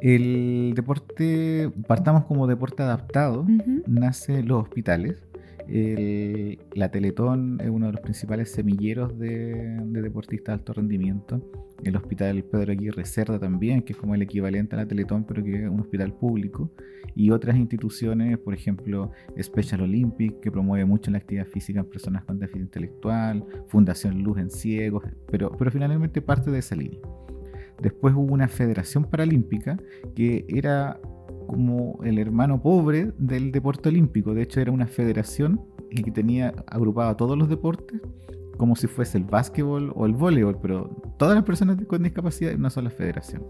El 0.00 0.72
deporte, 0.74 1.70
partamos 1.86 2.24
como 2.24 2.46
deporte 2.46 2.82
adaptado, 2.82 3.46
nace 3.86 4.38
en 4.38 4.48
los 4.48 4.62
hospitales 4.62 5.29
la 6.74 6.90
Teletón 6.90 7.58
es 7.60 7.70
uno 7.70 7.86
de 7.86 7.92
los 7.92 8.00
principales 8.00 8.50
semilleros 8.50 9.16
de, 9.18 9.78
deportistas 9.86 10.46
de 10.46 10.52
alto 10.54 10.72
rendimiento. 10.72 11.40
El 11.84 11.96
Hospital 11.96 12.42
Pedro 12.44 12.72
Aguirre 12.72 13.04
Cerda 13.04 13.38
también, 13.38 13.82
que 13.82 13.92
es 13.92 13.98
como 13.98 14.14
el 14.14 14.22
equivalente 14.22 14.74
a 14.74 14.80
la 14.80 14.86
Teletón, 14.86 15.24
pero 15.24 15.42
que 15.42 15.64
es 15.64 15.70
un 15.70 15.80
hospital 15.80 16.12
público. 16.12 16.70
Y 17.14 17.30
otras 17.30 17.56
instituciones, 17.56 18.38
por 18.38 18.52
ejemplo, 18.52 19.12
Special 19.40 19.82
Olympic, 19.82 20.40
que 20.40 20.50
promueve 20.50 20.84
mucho 20.84 21.10
la 21.10 21.18
actividad 21.18 21.46
física 21.46 21.80
en 21.80 21.86
personas 21.86 22.24
con 22.24 22.38
déficit 22.38 22.62
intelectual, 22.62 23.44
Fundación 23.68 24.22
Luz 24.22 24.38
en 24.38 24.50
Ciegos, 24.50 25.04
pero, 25.30 25.56
pero 25.56 25.70
finalmente 25.70 26.20
parte 26.20 26.50
de 26.50 26.58
esa 26.58 26.74
línea. 26.76 27.00
Después 27.80 28.14
hubo 28.14 28.32
una 28.32 28.48
federación 28.48 29.04
paralímpica 29.04 29.78
que 30.14 30.44
era 30.48 31.00
como 31.50 31.98
el 32.04 32.20
hermano 32.20 32.62
pobre 32.62 33.10
del 33.18 33.50
deporte 33.50 33.88
olímpico. 33.88 34.34
De 34.34 34.42
hecho, 34.42 34.60
era 34.60 34.70
una 34.70 34.86
federación 34.86 35.60
que 35.90 36.12
tenía 36.12 36.54
agrupado 36.68 37.10
a 37.10 37.16
todos 37.16 37.36
los 37.36 37.48
deportes 37.48 38.00
como 38.56 38.76
si 38.76 38.86
fuese 38.86 39.18
el 39.18 39.24
básquetbol 39.24 39.92
o 39.96 40.06
el 40.06 40.12
voleibol, 40.12 40.58
pero 40.62 40.90
todas 41.18 41.34
las 41.34 41.42
personas 41.42 41.76
con 41.88 42.04
discapacidad 42.04 42.52
en 42.52 42.60
una 42.60 42.70
sola 42.70 42.90
federación. 42.90 43.42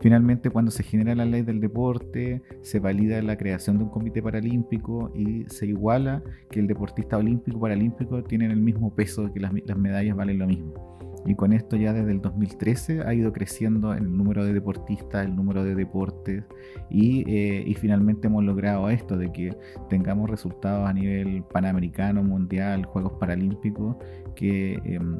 Finalmente, 0.00 0.50
cuando 0.50 0.72
se 0.72 0.82
genera 0.82 1.14
la 1.14 1.24
ley 1.24 1.42
del 1.42 1.60
deporte, 1.60 2.42
se 2.62 2.80
valida 2.80 3.22
la 3.22 3.36
creación 3.36 3.78
de 3.78 3.84
un 3.84 3.90
comité 3.90 4.20
paralímpico 4.20 5.12
y 5.14 5.44
se 5.48 5.66
iguala 5.66 6.24
que 6.50 6.58
el 6.58 6.66
deportista 6.66 7.18
olímpico 7.18 7.60
paralímpico 7.60 8.24
tienen 8.24 8.50
el 8.50 8.60
mismo 8.60 8.92
peso, 8.92 9.32
que 9.32 9.38
las 9.38 9.52
medallas 9.52 10.16
valen 10.16 10.40
lo 10.40 10.48
mismo. 10.48 10.98
Y 11.24 11.34
con 11.34 11.52
esto 11.52 11.76
ya 11.76 11.92
desde 11.92 12.10
el 12.10 12.20
2013 12.20 13.02
ha 13.02 13.14
ido 13.14 13.32
creciendo 13.32 13.94
el 13.94 14.16
número 14.16 14.44
de 14.44 14.52
deportistas, 14.52 15.24
el 15.24 15.36
número 15.36 15.62
de 15.62 15.74
deportes 15.74 16.44
y, 16.90 17.24
eh, 17.30 17.62
y 17.66 17.74
finalmente 17.74 18.26
hemos 18.26 18.44
logrado 18.44 18.90
esto 18.90 19.16
de 19.16 19.32
que 19.32 19.56
tengamos 19.88 20.28
resultados 20.28 20.88
a 20.88 20.92
nivel 20.92 21.44
panamericano, 21.52 22.22
mundial, 22.22 22.84
Juegos 22.86 23.12
Paralímpicos, 23.20 23.96
que 24.34 24.74
em, 24.84 25.18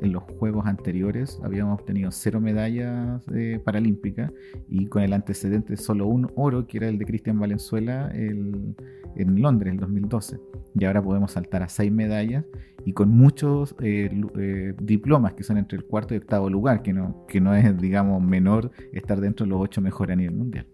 en 0.00 0.12
los 0.12 0.22
Juegos 0.38 0.66
anteriores 0.66 1.40
habíamos 1.42 1.80
obtenido 1.80 2.10
cero 2.12 2.40
medallas 2.40 3.24
eh, 3.34 3.60
paralímpicas 3.64 4.30
y 4.68 4.86
con 4.86 5.02
el 5.02 5.12
antecedente 5.12 5.76
solo 5.76 6.06
un 6.06 6.30
oro, 6.36 6.66
que 6.66 6.78
era 6.78 6.88
el 6.88 6.98
de 6.98 7.06
Cristian 7.06 7.38
Valenzuela 7.38 8.10
en 8.14 9.42
Londres, 9.42 9.72
el 9.72 9.80
2012. 9.80 10.38
Y 10.78 10.84
ahora 10.84 11.02
podemos 11.02 11.32
saltar 11.32 11.62
a 11.62 11.68
seis 11.68 11.90
medallas 11.90 12.44
y 12.84 12.92
con 12.92 13.10
muchos 13.10 13.74
eh, 13.80 14.10
eh, 14.38 14.74
diplomas 14.80 15.34
que 15.34 15.42
son 15.42 15.58
entre 15.58 15.78
el 15.78 15.84
cuarto 15.84 16.14
y 16.14 16.18
octavo 16.18 16.48
lugar, 16.48 16.82
que 16.82 16.92
no, 16.92 17.26
que 17.26 17.40
no 17.40 17.54
es, 17.54 17.76
digamos, 17.78 18.22
menor 18.22 18.70
estar 18.92 19.20
dentro 19.20 19.44
de 19.44 19.50
los 19.50 19.60
ocho 19.60 19.80
mejores 19.80 20.14
a 20.14 20.16
nivel 20.16 20.34
mundial. 20.34 20.66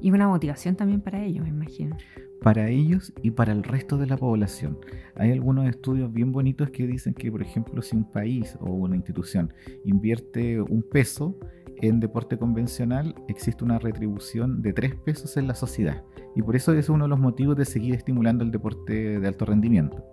Y 0.00 0.10
una 0.10 0.28
motivación 0.28 0.76
también 0.76 1.00
para 1.00 1.24
ellos, 1.24 1.42
me 1.42 1.50
imagino. 1.50 1.96
Para 2.40 2.68
ellos 2.68 3.12
y 3.22 3.32
para 3.32 3.52
el 3.52 3.64
resto 3.64 3.98
de 3.98 4.06
la 4.06 4.16
población. 4.16 4.78
Hay 5.16 5.32
algunos 5.32 5.68
estudios 5.68 6.12
bien 6.12 6.30
bonitos 6.30 6.70
que 6.70 6.86
dicen 6.86 7.14
que, 7.14 7.32
por 7.32 7.42
ejemplo, 7.42 7.82
si 7.82 7.96
un 7.96 8.08
país 8.10 8.56
o 8.60 8.70
una 8.70 8.94
institución 8.94 9.52
invierte 9.84 10.60
un 10.60 10.82
peso 10.82 11.36
en 11.82 12.00
deporte 12.00 12.38
convencional, 12.38 13.14
existe 13.28 13.64
una 13.64 13.78
retribución 13.78 14.62
de 14.62 14.72
tres 14.72 14.94
pesos 14.94 15.36
en 15.36 15.46
la 15.46 15.54
sociedad. 15.54 16.02
Y 16.34 16.42
por 16.42 16.56
eso 16.56 16.72
es 16.72 16.88
uno 16.88 17.04
de 17.04 17.08
los 17.08 17.18
motivos 17.18 17.56
de 17.56 17.64
seguir 17.64 17.94
estimulando 17.94 18.44
el 18.44 18.50
deporte 18.50 19.18
de 19.20 19.28
alto 19.28 19.44
rendimiento. 19.44 20.04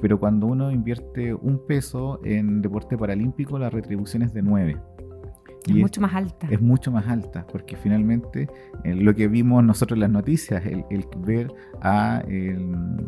Pero 0.00 0.18
cuando 0.18 0.46
uno 0.46 0.70
invierte 0.70 1.34
un 1.34 1.66
peso 1.66 2.20
en 2.24 2.62
deporte 2.62 2.96
paralímpico, 2.96 3.58
la 3.58 3.70
retribución 3.70 4.22
es 4.22 4.32
de 4.32 4.42
nueve. 4.42 4.76
Es 5.66 5.74
mucho 5.74 6.00
más 6.00 6.14
alta. 6.14 6.48
Es 6.50 6.60
mucho 6.60 6.90
más 6.90 7.06
alta, 7.06 7.46
porque 7.46 7.76
finalmente 7.76 8.48
eh, 8.84 8.94
lo 8.94 9.14
que 9.14 9.28
vimos 9.28 9.62
nosotros 9.62 9.96
en 9.96 10.00
las 10.00 10.10
noticias, 10.10 10.64
el, 10.64 11.04
ver 11.18 11.52
a 11.82 12.22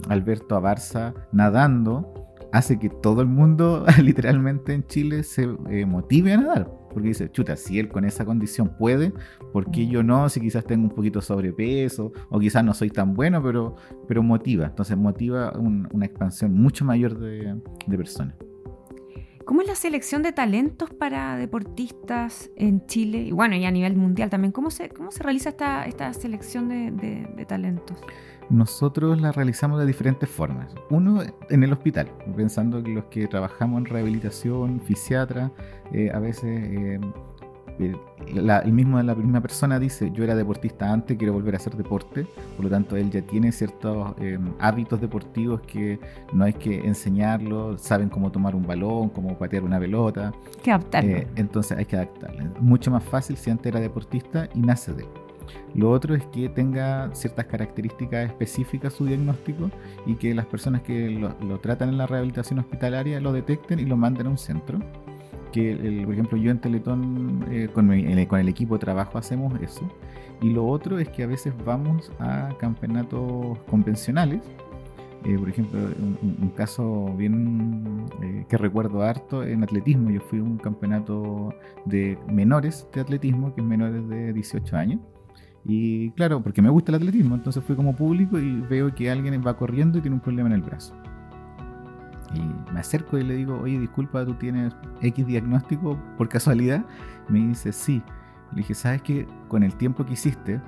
Alberto 0.08 0.54
Abarza 0.56 1.14
nadando, 1.32 2.31
hace 2.52 2.78
que 2.78 2.88
todo 2.88 3.22
el 3.22 3.28
mundo, 3.28 3.84
literalmente 4.02 4.74
en 4.74 4.86
Chile, 4.86 5.22
se 5.22 5.48
eh, 5.70 5.86
motive 5.86 6.34
a 6.34 6.36
nadar. 6.36 6.70
Porque 6.92 7.08
dice, 7.08 7.30
chuta, 7.32 7.56
si 7.56 7.78
él 7.78 7.88
con 7.88 8.04
esa 8.04 8.24
condición 8.24 8.76
puede, 8.76 9.12
¿por 9.52 9.70
qué 9.70 9.86
yo 9.86 10.02
no? 10.02 10.28
Si 10.28 10.40
quizás 10.40 10.64
tengo 10.64 10.84
un 10.84 10.94
poquito 10.94 11.22
sobrepeso, 11.22 12.12
o 12.28 12.38
quizás 12.38 12.62
no 12.62 12.74
soy 12.74 12.90
tan 12.90 13.14
bueno, 13.14 13.42
pero, 13.42 13.76
pero 14.06 14.22
motiva. 14.22 14.66
Entonces 14.66 14.96
motiva 14.96 15.52
una 15.52 16.04
expansión 16.04 16.52
mucho 16.52 16.84
mayor 16.84 17.18
de, 17.18 17.56
de 17.86 17.96
personas. 17.96 18.36
¿Cómo 19.44 19.60
es 19.60 19.66
la 19.66 19.74
selección 19.74 20.22
de 20.22 20.32
talentos 20.32 20.90
para 20.90 21.36
deportistas 21.36 22.50
en 22.56 22.86
Chile? 22.86 23.18
Y 23.22 23.32
bueno, 23.32 23.56
y 23.56 23.64
a 23.64 23.70
nivel 23.70 23.96
mundial 23.96 24.30
también. 24.30 24.52
¿Cómo 24.52 24.70
se, 24.70 24.88
cómo 24.90 25.10
se 25.10 25.22
realiza 25.22 25.50
esta, 25.50 25.84
esta 25.84 26.12
selección 26.12 26.68
de, 26.68 27.44
talentos? 27.46 27.98
Nosotros 28.52 29.18
la 29.18 29.32
realizamos 29.32 29.80
de 29.80 29.86
diferentes 29.86 30.28
formas. 30.28 30.74
Uno, 30.90 31.22
en 31.48 31.64
el 31.64 31.72
hospital, 31.72 32.10
pensando 32.36 32.82
que 32.82 32.90
los 32.90 33.04
que 33.04 33.26
trabajamos 33.26 33.78
en 33.78 33.86
rehabilitación, 33.86 34.78
fisiatra, 34.80 35.50
eh, 35.90 36.10
a 36.12 36.18
veces 36.18 37.00
eh, 37.78 37.96
el 38.26 38.72
mismo 38.72 39.02
la 39.02 39.14
misma 39.14 39.40
persona 39.40 39.78
dice 39.78 40.10
yo 40.12 40.22
era 40.24 40.34
deportista 40.34 40.92
antes 40.92 41.16
quiero 41.16 41.32
volver 41.32 41.54
a 41.54 41.56
hacer 41.56 41.74
deporte 41.74 42.26
por 42.54 42.66
lo 42.66 42.70
tanto 42.70 42.96
él 42.96 43.10
ya 43.10 43.22
tiene 43.22 43.50
ciertos 43.50 44.14
em, 44.18 44.52
hábitos 44.58 45.00
deportivos 45.00 45.62
que 45.62 45.98
no 46.34 46.44
hay 46.44 46.52
que 46.52 46.80
enseñarlo 46.80 47.78
saben 47.78 48.10
cómo 48.10 48.30
tomar 48.30 48.54
un 48.54 48.66
balón 48.66 49.08
cómo 49.08 49.38
patear 49.38 49.64
una 49.64 49.80
pelota. 49.80 50.32
Que 50.62 50.70
adaptarlo. 50.70 51.10
Eh, 51.10 51.26
entonces 51.36 51.76
hay 51.78 51.86
que 51.86 51.96
adaptarlo. 51.96 52.44
Mucho 52.60 52.90
más 52.90 53.02
fácil 53.02 53.36
si 53.38 53.50
antes 53.50 53.66
era 53.66 53.80
deportista 53.80 54.48
y 54.54 54.60
nace 54.60 54.92
de 54.92 55.04
él 55.04 55.21
lo 55.74 55.90
otro 55.90 56.14
es 56.14 56.24
que 56.26 56.48
tenga 56.48 57.10
ciertas 57.14 57.46
características 57.46 58.26
específicas 58.28 58.92
su 58.92 59.06
diagnóstico 59.06 59.70
y 60.06 60.14
que 60.14 60.34
las 60.34 60.46
personas 60.46 60.82
que 60.82 61.10
lo, 61.10 61.34
lo 61.40 61.60
tratan 61.60 61.88
en 61.88 61.98
la 61.98 62.06
rehabilitación 62.06 62.58
hospitalaria 62.58 63.20
lo 63.20 63.32
detecten 63.32 63.78
y 63.78 63.84
lo 63.84 63.96
manden 63.96 64.26
a 64.26 64.30
un 64.30 64.38
centro 64.38 64.80
que, 65.52 66.02
por 66.04 66.14
ejemplo, 66.14 66.38
yo 66.38 66.50
en 66.50 66.58
Teletón 66.58 67.46
eh, 67.50 67.68
con, 67.72 67.86
con, 68.26 68.40
el 68.40 68.48
equipo 68.48 68.74
de 68.74 68.80
trabajo 68.80 69.18
hacemos 69.18 69.52
eso. 69.60 69.88
Y 70.40 70.50
lo 70.50 70.66
otro 70.66 70.98
es 70.98 71.08
que 71.10 71.22
a 71.22 71.26
veces 71.26 71.52
vamos 71.64 72.10
a 72.18 72.48
campeonatos 72.58 73.58
convencionales. 73.70 74.42
Eh, 75.24 75.38
por 75.38 75.48
ejemplo, 75.48 75.78
un, 75.78 76.52
caso 76.56 77.14
bien 77.16 78.06
eh, 78.22 78.44
que 78.48 78.56
recuerdo 78.56 79.02
harto 79.02 79.44
en 79.44 79.62
atletismo. 79.62 80.10
Yo 80.10 80.20
fui 80.20 80.40
a 80.40 80.42
un 80.42 80.56
campeonato 80.56 81.54
de 81.84 82.18
menores 82.26 82.88
de 82.92 83.02
atletismo, 83.02 83.54
que 83.54 83.60
es 83.60 83.66
menores 83.66 84.08
de 84.08 84.32
18 84.32 84.76
años. 84.76 85.00
Y 85.64 86.10
claro, 86.12 86.42
porque 86.42 86.60
me 86.60 86.70
gusta 86.70 86.90
el 86.90 86.96
atletismo, 86.96 87.34
entonces 87.34 87.62
fui 87.62 87.76
como 87.76 87.94
público 87.94 88.38
y 88.38 88.60
veo 88.62 88.92
que 88.94 89.10
alguien 89.10 89.42
va 89.46 89.56
corriendo 89.56 89.98
y 89.98 90.00
tiene 90.00 90.16
un 90.16 90.20
problema 90.20 90.48
en 90.48 90.54
el 90.56 90.62
brazo. 90.62 90.94
Y 92.34 92.72
me 92.72 92.80
acerco 92.80 93.18
y 93.18 93.24
le 93.24 93.36
digo, 93.36 93.60
oye, 93.60 93.78
disculpa, 93.78 94.24
¿tú 94.24 94.34
tienes 94.34 94.74
X 95.02 95.26
diagnóstico 95.26 95.98
por 96.16 96.28
casualidad? 96.28 96.84
Me 97.28 97.40
dice, 97.40 97.72
sí. 97.72 98.02
Le 98.52 98.58
dije, 98.58 98.74
¿sabes 98.74 99.02
que 99.02 99.26
con 99.48 99.62
el 99.62 99.74
tiempo 99.76 100.04
que 100.04 100.14
hiciste, 100.14 100.60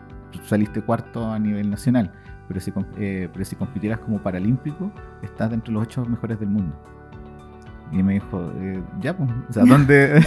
saliste 0.43 0.83
cuarto 0.83 1.31
a 1.31 1.39
nivel 1.39 1.71
nacional, 1.71 2.13
pero 2.49 2.61
si, 2.61 2.73
eh, 2.99 3.29
pero 3.33 3.45
si 3.45 3.57
compitieras 3.57 3.99
como 4.01 4.23
paralímpico, 4.23 4.93
estás 5.23 5.51
dentro 5.51 5.73
de 5.73 5.75
los 5.75 5.83
ocho 5.85 6.05
mejores 6.05 6.39
del 6.39 6.51
mundo? 6.51 6.75
Y 7.95 8.03
me 8.03 8.15
dijo, 8.15 8.51
eh, 8.57 8.83
ya, 9.01 9.17
pues, 9.17 9.31
o 9.49 9.53
sea, 9.53 9.65
¿dónde, 9.67 10.21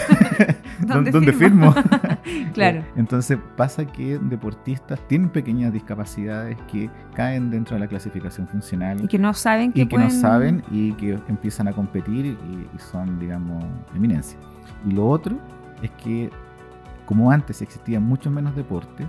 ¿dónde, 0.79 1.33
firmo? 1.37 1.75
claro. 2.53 2.81
Entonces 2.95 3.37
pasa 3.57 3.85
que 3.85 4.17
deportistas 4.17 5.05
tienen 5.09 5.29
pequeñas 5.29 5.73
discapacidades 5.73 6.57
que 6.71 6.89
caen 7.13 7.51
dentro 7.51 7.75
de 7.75 7.81
la 7.81 7.87
clasificación 7.87 8.47
funcional. 8.47 9.03
Y 9.03 9.07
que 9.07 9.19
no 9.19 9.33
saben 9.33 9.73
que 9.73 9.81
Y 9.81 9.87
que 9.87 9.97
no 9.97 10.09
saben 10.09 10.63
y 10.71 10.93
que 10.93 11.19
empiezan 11.27 11.67
a 11.67 11.73
competir 11.73 12.25
y, 12.25 12.79
son, 12.79 13.19
digamos, 13.19 13.63
eminencia. 13.93 14.39
Y 14.85 14.93
lo 14.93 15.05
otro 15.09 15.37
es 15.81 15.91
que, 15.91 16.29
como 17.05 17.31
antes 17.31 17.61
existían 17.61 18.03
muchos 18.03 18.31
menos 18.31 18.55
deportes, 18.55 19.07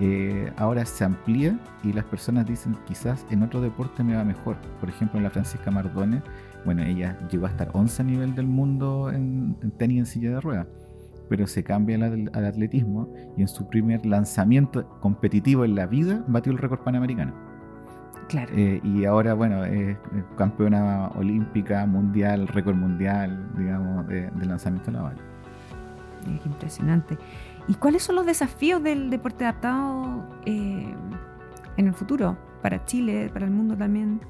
eh, 0.00 0.52
ahora 0.56 0.84
se 0.86 1.04
amplía 1.04 1.58
y 1.82 1.92
las 1.92 2.04
personas 2.04 2.46
dicen 2.46 2.76
quizás 2.86 3.26
en 3.30 3.42
otro 3.42 3.60
deporte 3.60 4.02
me 4.02 4.16
va 4.16 4.24
mejor. 4.24 4.56
Por 4.80 4.88
ejemplo, 4.88 5.18
en 5.18 5.24
la 5.24 5.30
Francisca 5.30 5.70
Mardone 5.70 6.22
bueno, 6.64 6.82
ella 6.82 7.16
llegó 7.30 7.46
a 7.46 7.50
estar 7.50 7.70
11 7.72 8.02
a 8.02 8.04
nivel 8.04 8.34
del 8.34 8.46
mundo 8.46 9.10
en, 9.10 9.56
tenis 9.78 9.98
en 10.00 10.06
silla 10.06 10.30
de 10.32 10.40
ruedas, 10.40 10.66
pero 11.28 11.46
se 11.46 11.62
cambia 11.62 11.96
al, 11.96 12.30
atletismo 12.44 13.08
y 13.36 13.42
en 13.42 13.48
su 13.48 13.68
primer 13.68 14.04
lanzamiento 14.04 14.86
competitivo 15.00 15.64
en 15.64 15.74
la 15.74 15.86
vida 15.86 16.24
batió 16.28 16.52
el 16.52 16.58
récord 16.58 16.80
panamericano. 16.80 17.32
Claro. 18.28 18.52
Eh, 18.54 18.80
y 18.84 19.06
ahora, 19.06 19.32
bueno, 19.32 19.64
es 19.64 19.96
campeona 20.36 21.08
olímpica, 21.14 21.86
mundial, 21.86 22.46
récord 22.48 22.76
mundial, 22.76 23.50
digamos, 23.56 24.06
de, 24.06 24.30
lanzamiento 24.44 24.90
naval. 24.90 25.16
Qué 26.24 26.48
impresionante. 26.48 27.18
¿Y 27.66 27.74
cuáles 27.74 28.02
son 28.02 28.16
los 28.16 28.26
desafíos 28.26 28.82
del 28.82 29.10
deporte 29.10 29.44
adaptado 29.44 30.24
eh, 30.46 30.94
en 31.76 31.86
el 31.86 31.94
futuro? 31.94 32.36
Para 32.62 32.84
Chile, 32.84 33.30
para 33.32 33.46
el 33.46 33.52
mundo 33.52 33.76
también. 33.76 34.20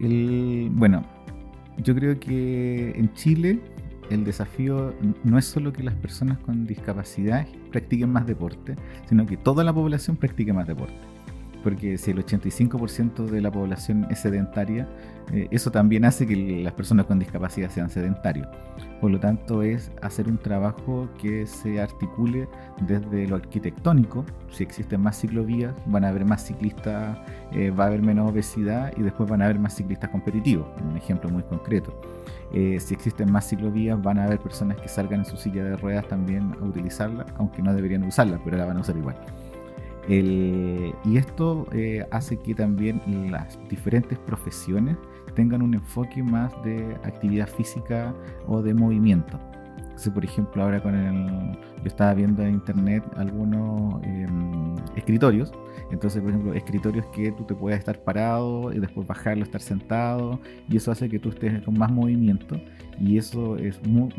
El, 0.00 0.70
bueno, 0.72 1.04
yo 1.78 1.94
creo 1.94 2.18
que 2.18 2.90
en 2.96 3.12
Chile 3.14 3.60
el 4.10 4.24
desafío 4.24 4.94
no 5.22 5.38
es 5.38 5.46
solo 5.46 5.72
que 5.72 5.82
las 5.82 5.94
personas 5.94 6.38
con 6.38 6.66
discapacidad 6.66 7.46
practiquen 7.70 8.12
más 8.12 8.26
deporte, 8.26 8.76
sino 9.08 9.24
que 9.26 9.36
toda 9.36 9.64
la 9.64 9.72
población 9.72 10.16
practique 10.16 10.52
más 10.52 10.66
deporte 10.66 11.13
porque 11.64 11.96
si 11.96 12.10
el 12.10 12.24
85% 12.24 13.24
de 13.24 13.40
la 13.40 13.50
población 13.50 14.06
es 14.10 14.20
sedentaria, 14.20 14.86
eh, 15.32 15.48
eso 15.50 15.70
también 15.70 16.04
hace 16.04 16.26
que 16.26 16.36
las 16.62 16.74
personas 16.74 17.06
con 17.06 17.18
discapacidad 17.18 17.70
sean 17.70 17.88
sedentarios. 17.88 18.46
Por 19.00 19.10
lo 19.10 19.18
tanto, 19.18 19.62
es 19.62 19.90
hacer 20.02 20.28
un 20.28 20.36
trabajo 20.36 21.08
que 21.20 21.46
se 21.46 21.80
articule 21.80 22.48
desde 22.86 23.26
lo 23.26 23.36
arquitectónico. 23.36 24.26
Si 24.50 24.62
existen 24.62 25.00
más 25.00 25.18
ciclovías, 25.18 25.74
van 25.86 26.04
a 26.04 26.10
haber 26.10 26.26
más 26.26 26.44
ciclistas, 26.44 27.18
eh, 27.52 27.70
va 27.70 27.84
a 27.84 27.86
haber 27.86 28.02
menos 28.02 28.30
obesidad 28.30 28.92
y 28.96 29.02
después 29.02 29.28
van 29.28 29.40
a 29.40 29.46
haber 29.46 29.58
más 29.58 29.74
ciclistas 29.74 30.10
competitivos. 30.10 30.66
Un 30.86 30.98
ejemplo 30.98 31.30
muy 31.30 31.42
concreto. 31.44 31.98
Eh, 32.52 32.78
si 32.78 32.92
existen 32.92 33.32
más 33.32 33.48
ciclovías, 33.48 34.00
van 34.00 34.18
a 34.18 34.24
haber 34.24 34.38
personas 34.38 34.76
que 34.76 34.88
salgan 34.88 35.20
en 35.20 35.26
su 35.26 35.38
silla 35.38 35.64
de 35.64 35.76
ruedas 35.78 36.06
también 36.08 36.54
a 36.60 36.64
utilizarla, 36.64 37.24
aunque 37.38 37.62
no 37.62 37.72
deberían 37.72 38.04
usarla, 38.04 38.38
pero 38.44 38.58
la 38.58 38.66
van 38.66 38.76
a 38.76 38.80
usar 38.80 38.96
igual 38.98 39.16
y 40.08 41.16
esto 41.16 41.66
eh, 41.72 42.06
hace 42.10 42.36
que 42.36 42.54
también 42.54 43.00
las 43.30 43.58
diferentes 43.68 44.18
profesiones 44.18 44.96
tengan 45.34 45.62
un 45.62 45.74
enfoque 45.74 46.22
más 46.22 46.52
de 46.62 46.94
actividad 47.04 47.48
física 47.48 48.14
o 48.46 48.62
de 48.62 48.74
movimiento. 48.74 49.38
Entonces, 49.94 50.12
por 50.12 50.24
ejemplo, 50.24 50.62
ahora 50.64 50.82
con 50.82 50.94
el. 50.96 51.52
Yo 51.84 51.88
estaba 51.88 52.14
viendo 52.14 52.42
en 52.42 52.54
internet 52.54 53.04
algunos 53.16 54.02
em, 54.02 54.74
escritorios. 54.96 55.52
Entonces, 55.92 56.20
por 56.20 56.30
ejemplo, 56.30 56.52
escritorios 56.52 57.06
que 57.14 57.30
tú 57.30 57.44
te 57.44 57.54
puedes 57.54 57.78
estar 57.78 58.02
parado 58.02 58.72
y 58.72 58.80
después 58.80 59.06
bajarlo, 59.06 59.44
estar 59.44 59.60
sentado. 59.60 60.40
Y 60.68 60.78
eso 60.78 60.90
hace 60.90 61.08
que 61.08 61.20
tú 61.20 61.28
estés 61.28 61.62
con 61.62 61.78
más 61.78 61.92
movimiento. 61.92 62.60
Y 62.98 63.18
eso 63.18 63.56
es, 63.56 63.80
muy, 63.86 64.12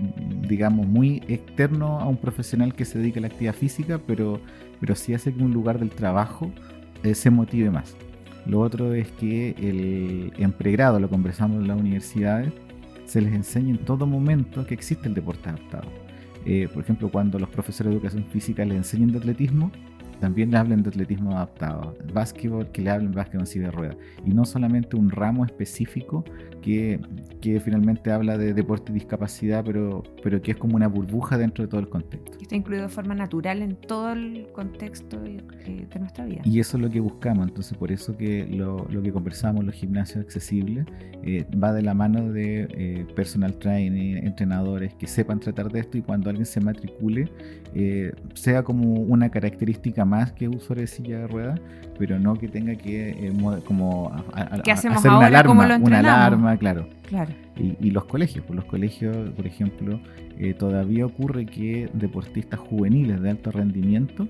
digamos, 0.47 0.87
muy 0.87 1.21
externo 1.27 1.99
a 1.99 2.07
un 2.07 2.15
profesional 2.17 2.73
que 2.73 2.85
se 2.85 2.99
dedica 2.99 3.19
a 3.19 3.21
la 3.21 3.27
actividad 3.27 3.53
física, 3.53 3.99
pero, 4.07 4.39
pero 4.79 4.95
sí 4.95 5.13
hace 5.13 5.33
que 5.33 5.43
un 5.43 5.53
lugar 5.53 5.79
del 5.79 5.89
trabajo 5.89 6.51
eh, 7.03 7.15
se 7.15 7.29
motive 7.29 7.69
más. 7.69 7.95
Lo 8.45 8.59
otro 8.59 8.93
es 8.93 9.11
que 9.11 9.55
el, 9.57 10.33
en 10.37 10.51
pregrado, 10.51 10.99
lo 10.99 11.09
conversamos 11.09 11.61
en 11.61 11.67
las 11.67 11.79
universidades, 11.79 12.53
se 13.05 13.21
les 13.21 13.33
enseña 13.33 13.71
en 13.71 13.79
todo 13.79 14.05
momento 14.05 14.65
que 14.65 14.73
existe 14.73 15.07
el 15.07 15.13
deporte 15.13 15.49
adaptado. 15.49 15.87
Eh, 16.45 16.67
por 16.71 16.83
ejemplo, 16.83 17.09
cuando 17.09 17.39
los 17.39 17.49
profesores 17.49 17.91
de 17.91 17.97
educación 17.97 18.25
física 18.25 18.63
les 18.65 18.77
enseñan 18.77 19.11
de 19.11 19.17
atletismo, 19.17 19.71
también 20.19 20.51
le 20.51 20.57
hablen 20.57 20.83
de 20.83 20.89
atletismo 20.89 21.31
adaptado, 21.31 21.95
básquetbol, 22.13 22.71
que 22.71 22.81
le 22.81 22.89
hablen 22.89 23.11
básquetbol 23.11 23.41
en 23.41 23.47
silla 23.47 23.65
de 23.65 23.71
ruedas. 23.71 23.97
Y 24.25 24.31
no 24.31 24.45
solamente 24.45 24.95
un 24.95 25.09
ramo 25.09 25.45
específico 25.45 26.23
que, 26.61 26.99
que, 27.41 27.59
finalmente 27.59 28.11
habla 28.11 28.37
de 28.37 28.53
deporte 28.53 28.91
y 28.91 28.95
discapacidad, 28.95 29.63
pero, 29.63 30.03
pero 30.23 30.41
que 30.41 30.51
es 30.51 30.57
como 30.57 30.75
una 30.75 30.87
burbuja 30.87 31.37
dentro 31.37 31.63
de 31.63 31.69
todo 31.69 31.79
el 31.79 31.89
contexto. 31.89 32.37
Está 32.41 32.55
incluido 32.55 32.83
de 32.83 32.89
forma 32.89 33.13
natural 33.13 33.61
en 33.61 33.75
todo 33.75 34.13
el 34.13 34.47
contexto 34.51 35.19
de 35.19 35.99
nuestra 35.99 36.25
vida. 36.25 36.41
Y 36.43 36.59
eso 36.59 36.77
es 36.77 36.83
lo 36.83 36.89
que 36.89 36.99
buscamos, 36.99 37.47
entonces 37.47 37.77
por 37.77 37.91
eso 37.91 38.17
que 38.17 38.45
lo, 38.47 38.87
lo 38.89 39.01
que 39.01 39.11
conversamos 39.11 39.63
los 39.63 39.75
gimnasios 39.75 40.23
accesibles 40.23 40.85
eh, 41.23 41.45
va 41.61 41.73
de 41.73 41.81
la 41.81 41.93
mano 41.93 42.31
de 42.31 42.67
eh, 42.69 43.05
personal 43.15 43.57
training, 43.57 44.17
entrenadores 44.17 44.93
que 44.93 45.07
sepan 45.07 45.39
tratar 45.39 45.71
de 45.71 45.79
esto 45.79 45.97
y 45.97 46.01
cuando 46.01 46.29
alguien 46.29 46.45
se 46.45 46.61
matricule 46.61 47.31
eh, 47.73 48.13
sea 48.35 48.63
como 48.63 48.93
una 48.93 49.29
característica 49.29 50.04
más 50.05 50.31
que 50.31 50.47
usuario 50.47 50.81
de 50.81 50.87
silla 50.87 51.19
de 51.19 51.27
ruedas, 51.27 51.59
pero 51.97 52.19
no 52.19 52.35
que 52.35 52.47
tenga 52.47 52.75
que 52.75 53.09
eh, 53.09 53.33
como 53.65 54.11
hacer 54.33 54.91
una 55.11 55.25
alarma, 55.25 55.77
una 55.77 55.99
alarma, 55.99 56.57
claro. 56.57 56.87
claro. 57.07 57.31
Y, 57.57 57.91
los 57.91 58.05
colegios, 58.05 58.43
pues 58.45 58.55
los 58.55 58.65
colegios, 58.65 59.15
por 59.31 59.47
ejemplo, 59.47 59.99
eh, 60.37 60.53
todavía 60.53 61.05
ocurre 61.05 61.45
que 61.45 61.89
deportistas 61.93 62.59
juveniles 62.59 63.21
de 63.21 63.29
alto 63.29 63.51
rendimiento 63.51 64.27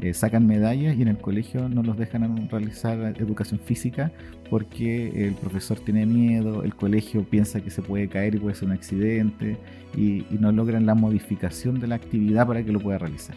eh, 0.00 0.14
sacan 0.14 0.46
medallas 0.46 0.96
y 0.96 1.02
en 1.02 1.08
el 1.08 1.18
colegio 1.18 1.68
no 1.68 1.82
los 1.82 1.98
dejan 1.98 2.48
realizar 2.48 3.14
educación 3.18 3.58
física 3.58 4.12
porque 4.48 5.26
el 5.26 5.34
profesor 5.34 5.78
tiene 5.80 6.06
miedo, 6.06 6.62
el 6.62 6.74
colegio 6.74 7.24
piensa 7.24 7.60
que 7.60 7.70
se 7.70 7.82
puede 7.82 8.08
caer 8.08 8.36
y 8.36 8.38
puede 8.38 8.54
ser 8.54 8.68
un 8.68 8.74
accidente 8.74 9.58
y 9.96 10.24
no 10.38 10.52
logran 10.52 10.86
la 10.86 10.94
modificación 10.94 11.80
de 11.80 11.88
la 11.88 11.96
actividad 11.96 12.46
para 12.46 12.62
que 12.62 12.72
lo 12.72 12.80
pueda 12.80 12.98
realizar. 12.98 13.36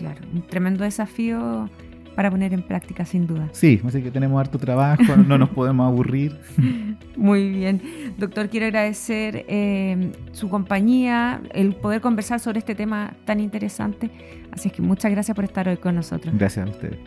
Claro, 0.00 0.22
un 0.32 0.40
tremendo 0.40 0.84
desafío 0.84 1.68
para 2.14 2.30
poner 2.30 2.54
en 2.54 2.62
práctica, 2.62 3.04
sin 3.04 3.26
duda. 3.26 3.50
Sí, 3.52 3.82
así 3.84 4.02
que 4.02 4.10
tenemos 4.10 4.40
harto 4.40 4.58
trabajo, 4.58 5.14
no 5.16 5.36
nos 5.36 5.50
podemos 5.50 5.86
aburrir. 5.86 6.38
Muy 7.16 7.50
bien. 7.50 7.82
Doctor, 8.16 8.48
quiero 8.48 8.64
agradecer 8.66 9.44
eh, 9.46 10.10
su 10.32 10.48
compañía, 10.48 11.42
el 11.52 11.74
poder 11.74 12.00
conversar 12.00 12.40
sobre 12.40 12.60
este 12.60 12.74
tema 12.74 13.14
tan 13.26 13.40
interesante. 13.40 14.10
Así 14.52 14.68
es 14.68 14.74
que 14.74 14.80
muchas 14.80 15.10
gracias 15.10 15.34
por 15.34 15.44
estar 15.44 15.68
hoy 15.68 15.76
con 15.76 15.94
nosotros. 15.94 16.34
Gracias 16.36 16.66
a 16.66 16.70
ustedes. 16.70 16.98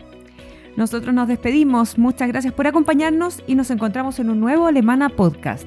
Nosotros 0.76 1.12
nos 1.12 1.26
despedimos. 1.26 1.98
Muchas 1.98 2.28
gracias 2.28 2.54
por 2.54 2.68
acompañarnos 2.68 3.42
y 3.48 3.56
nos 3.56 3.70
encontramos 3.72 4.20
en 4.20 4.30
un 4.30 4.38
nuevo 4.38 4.66
Alemana 4.66 5.08
Podcast. 5.08 5.66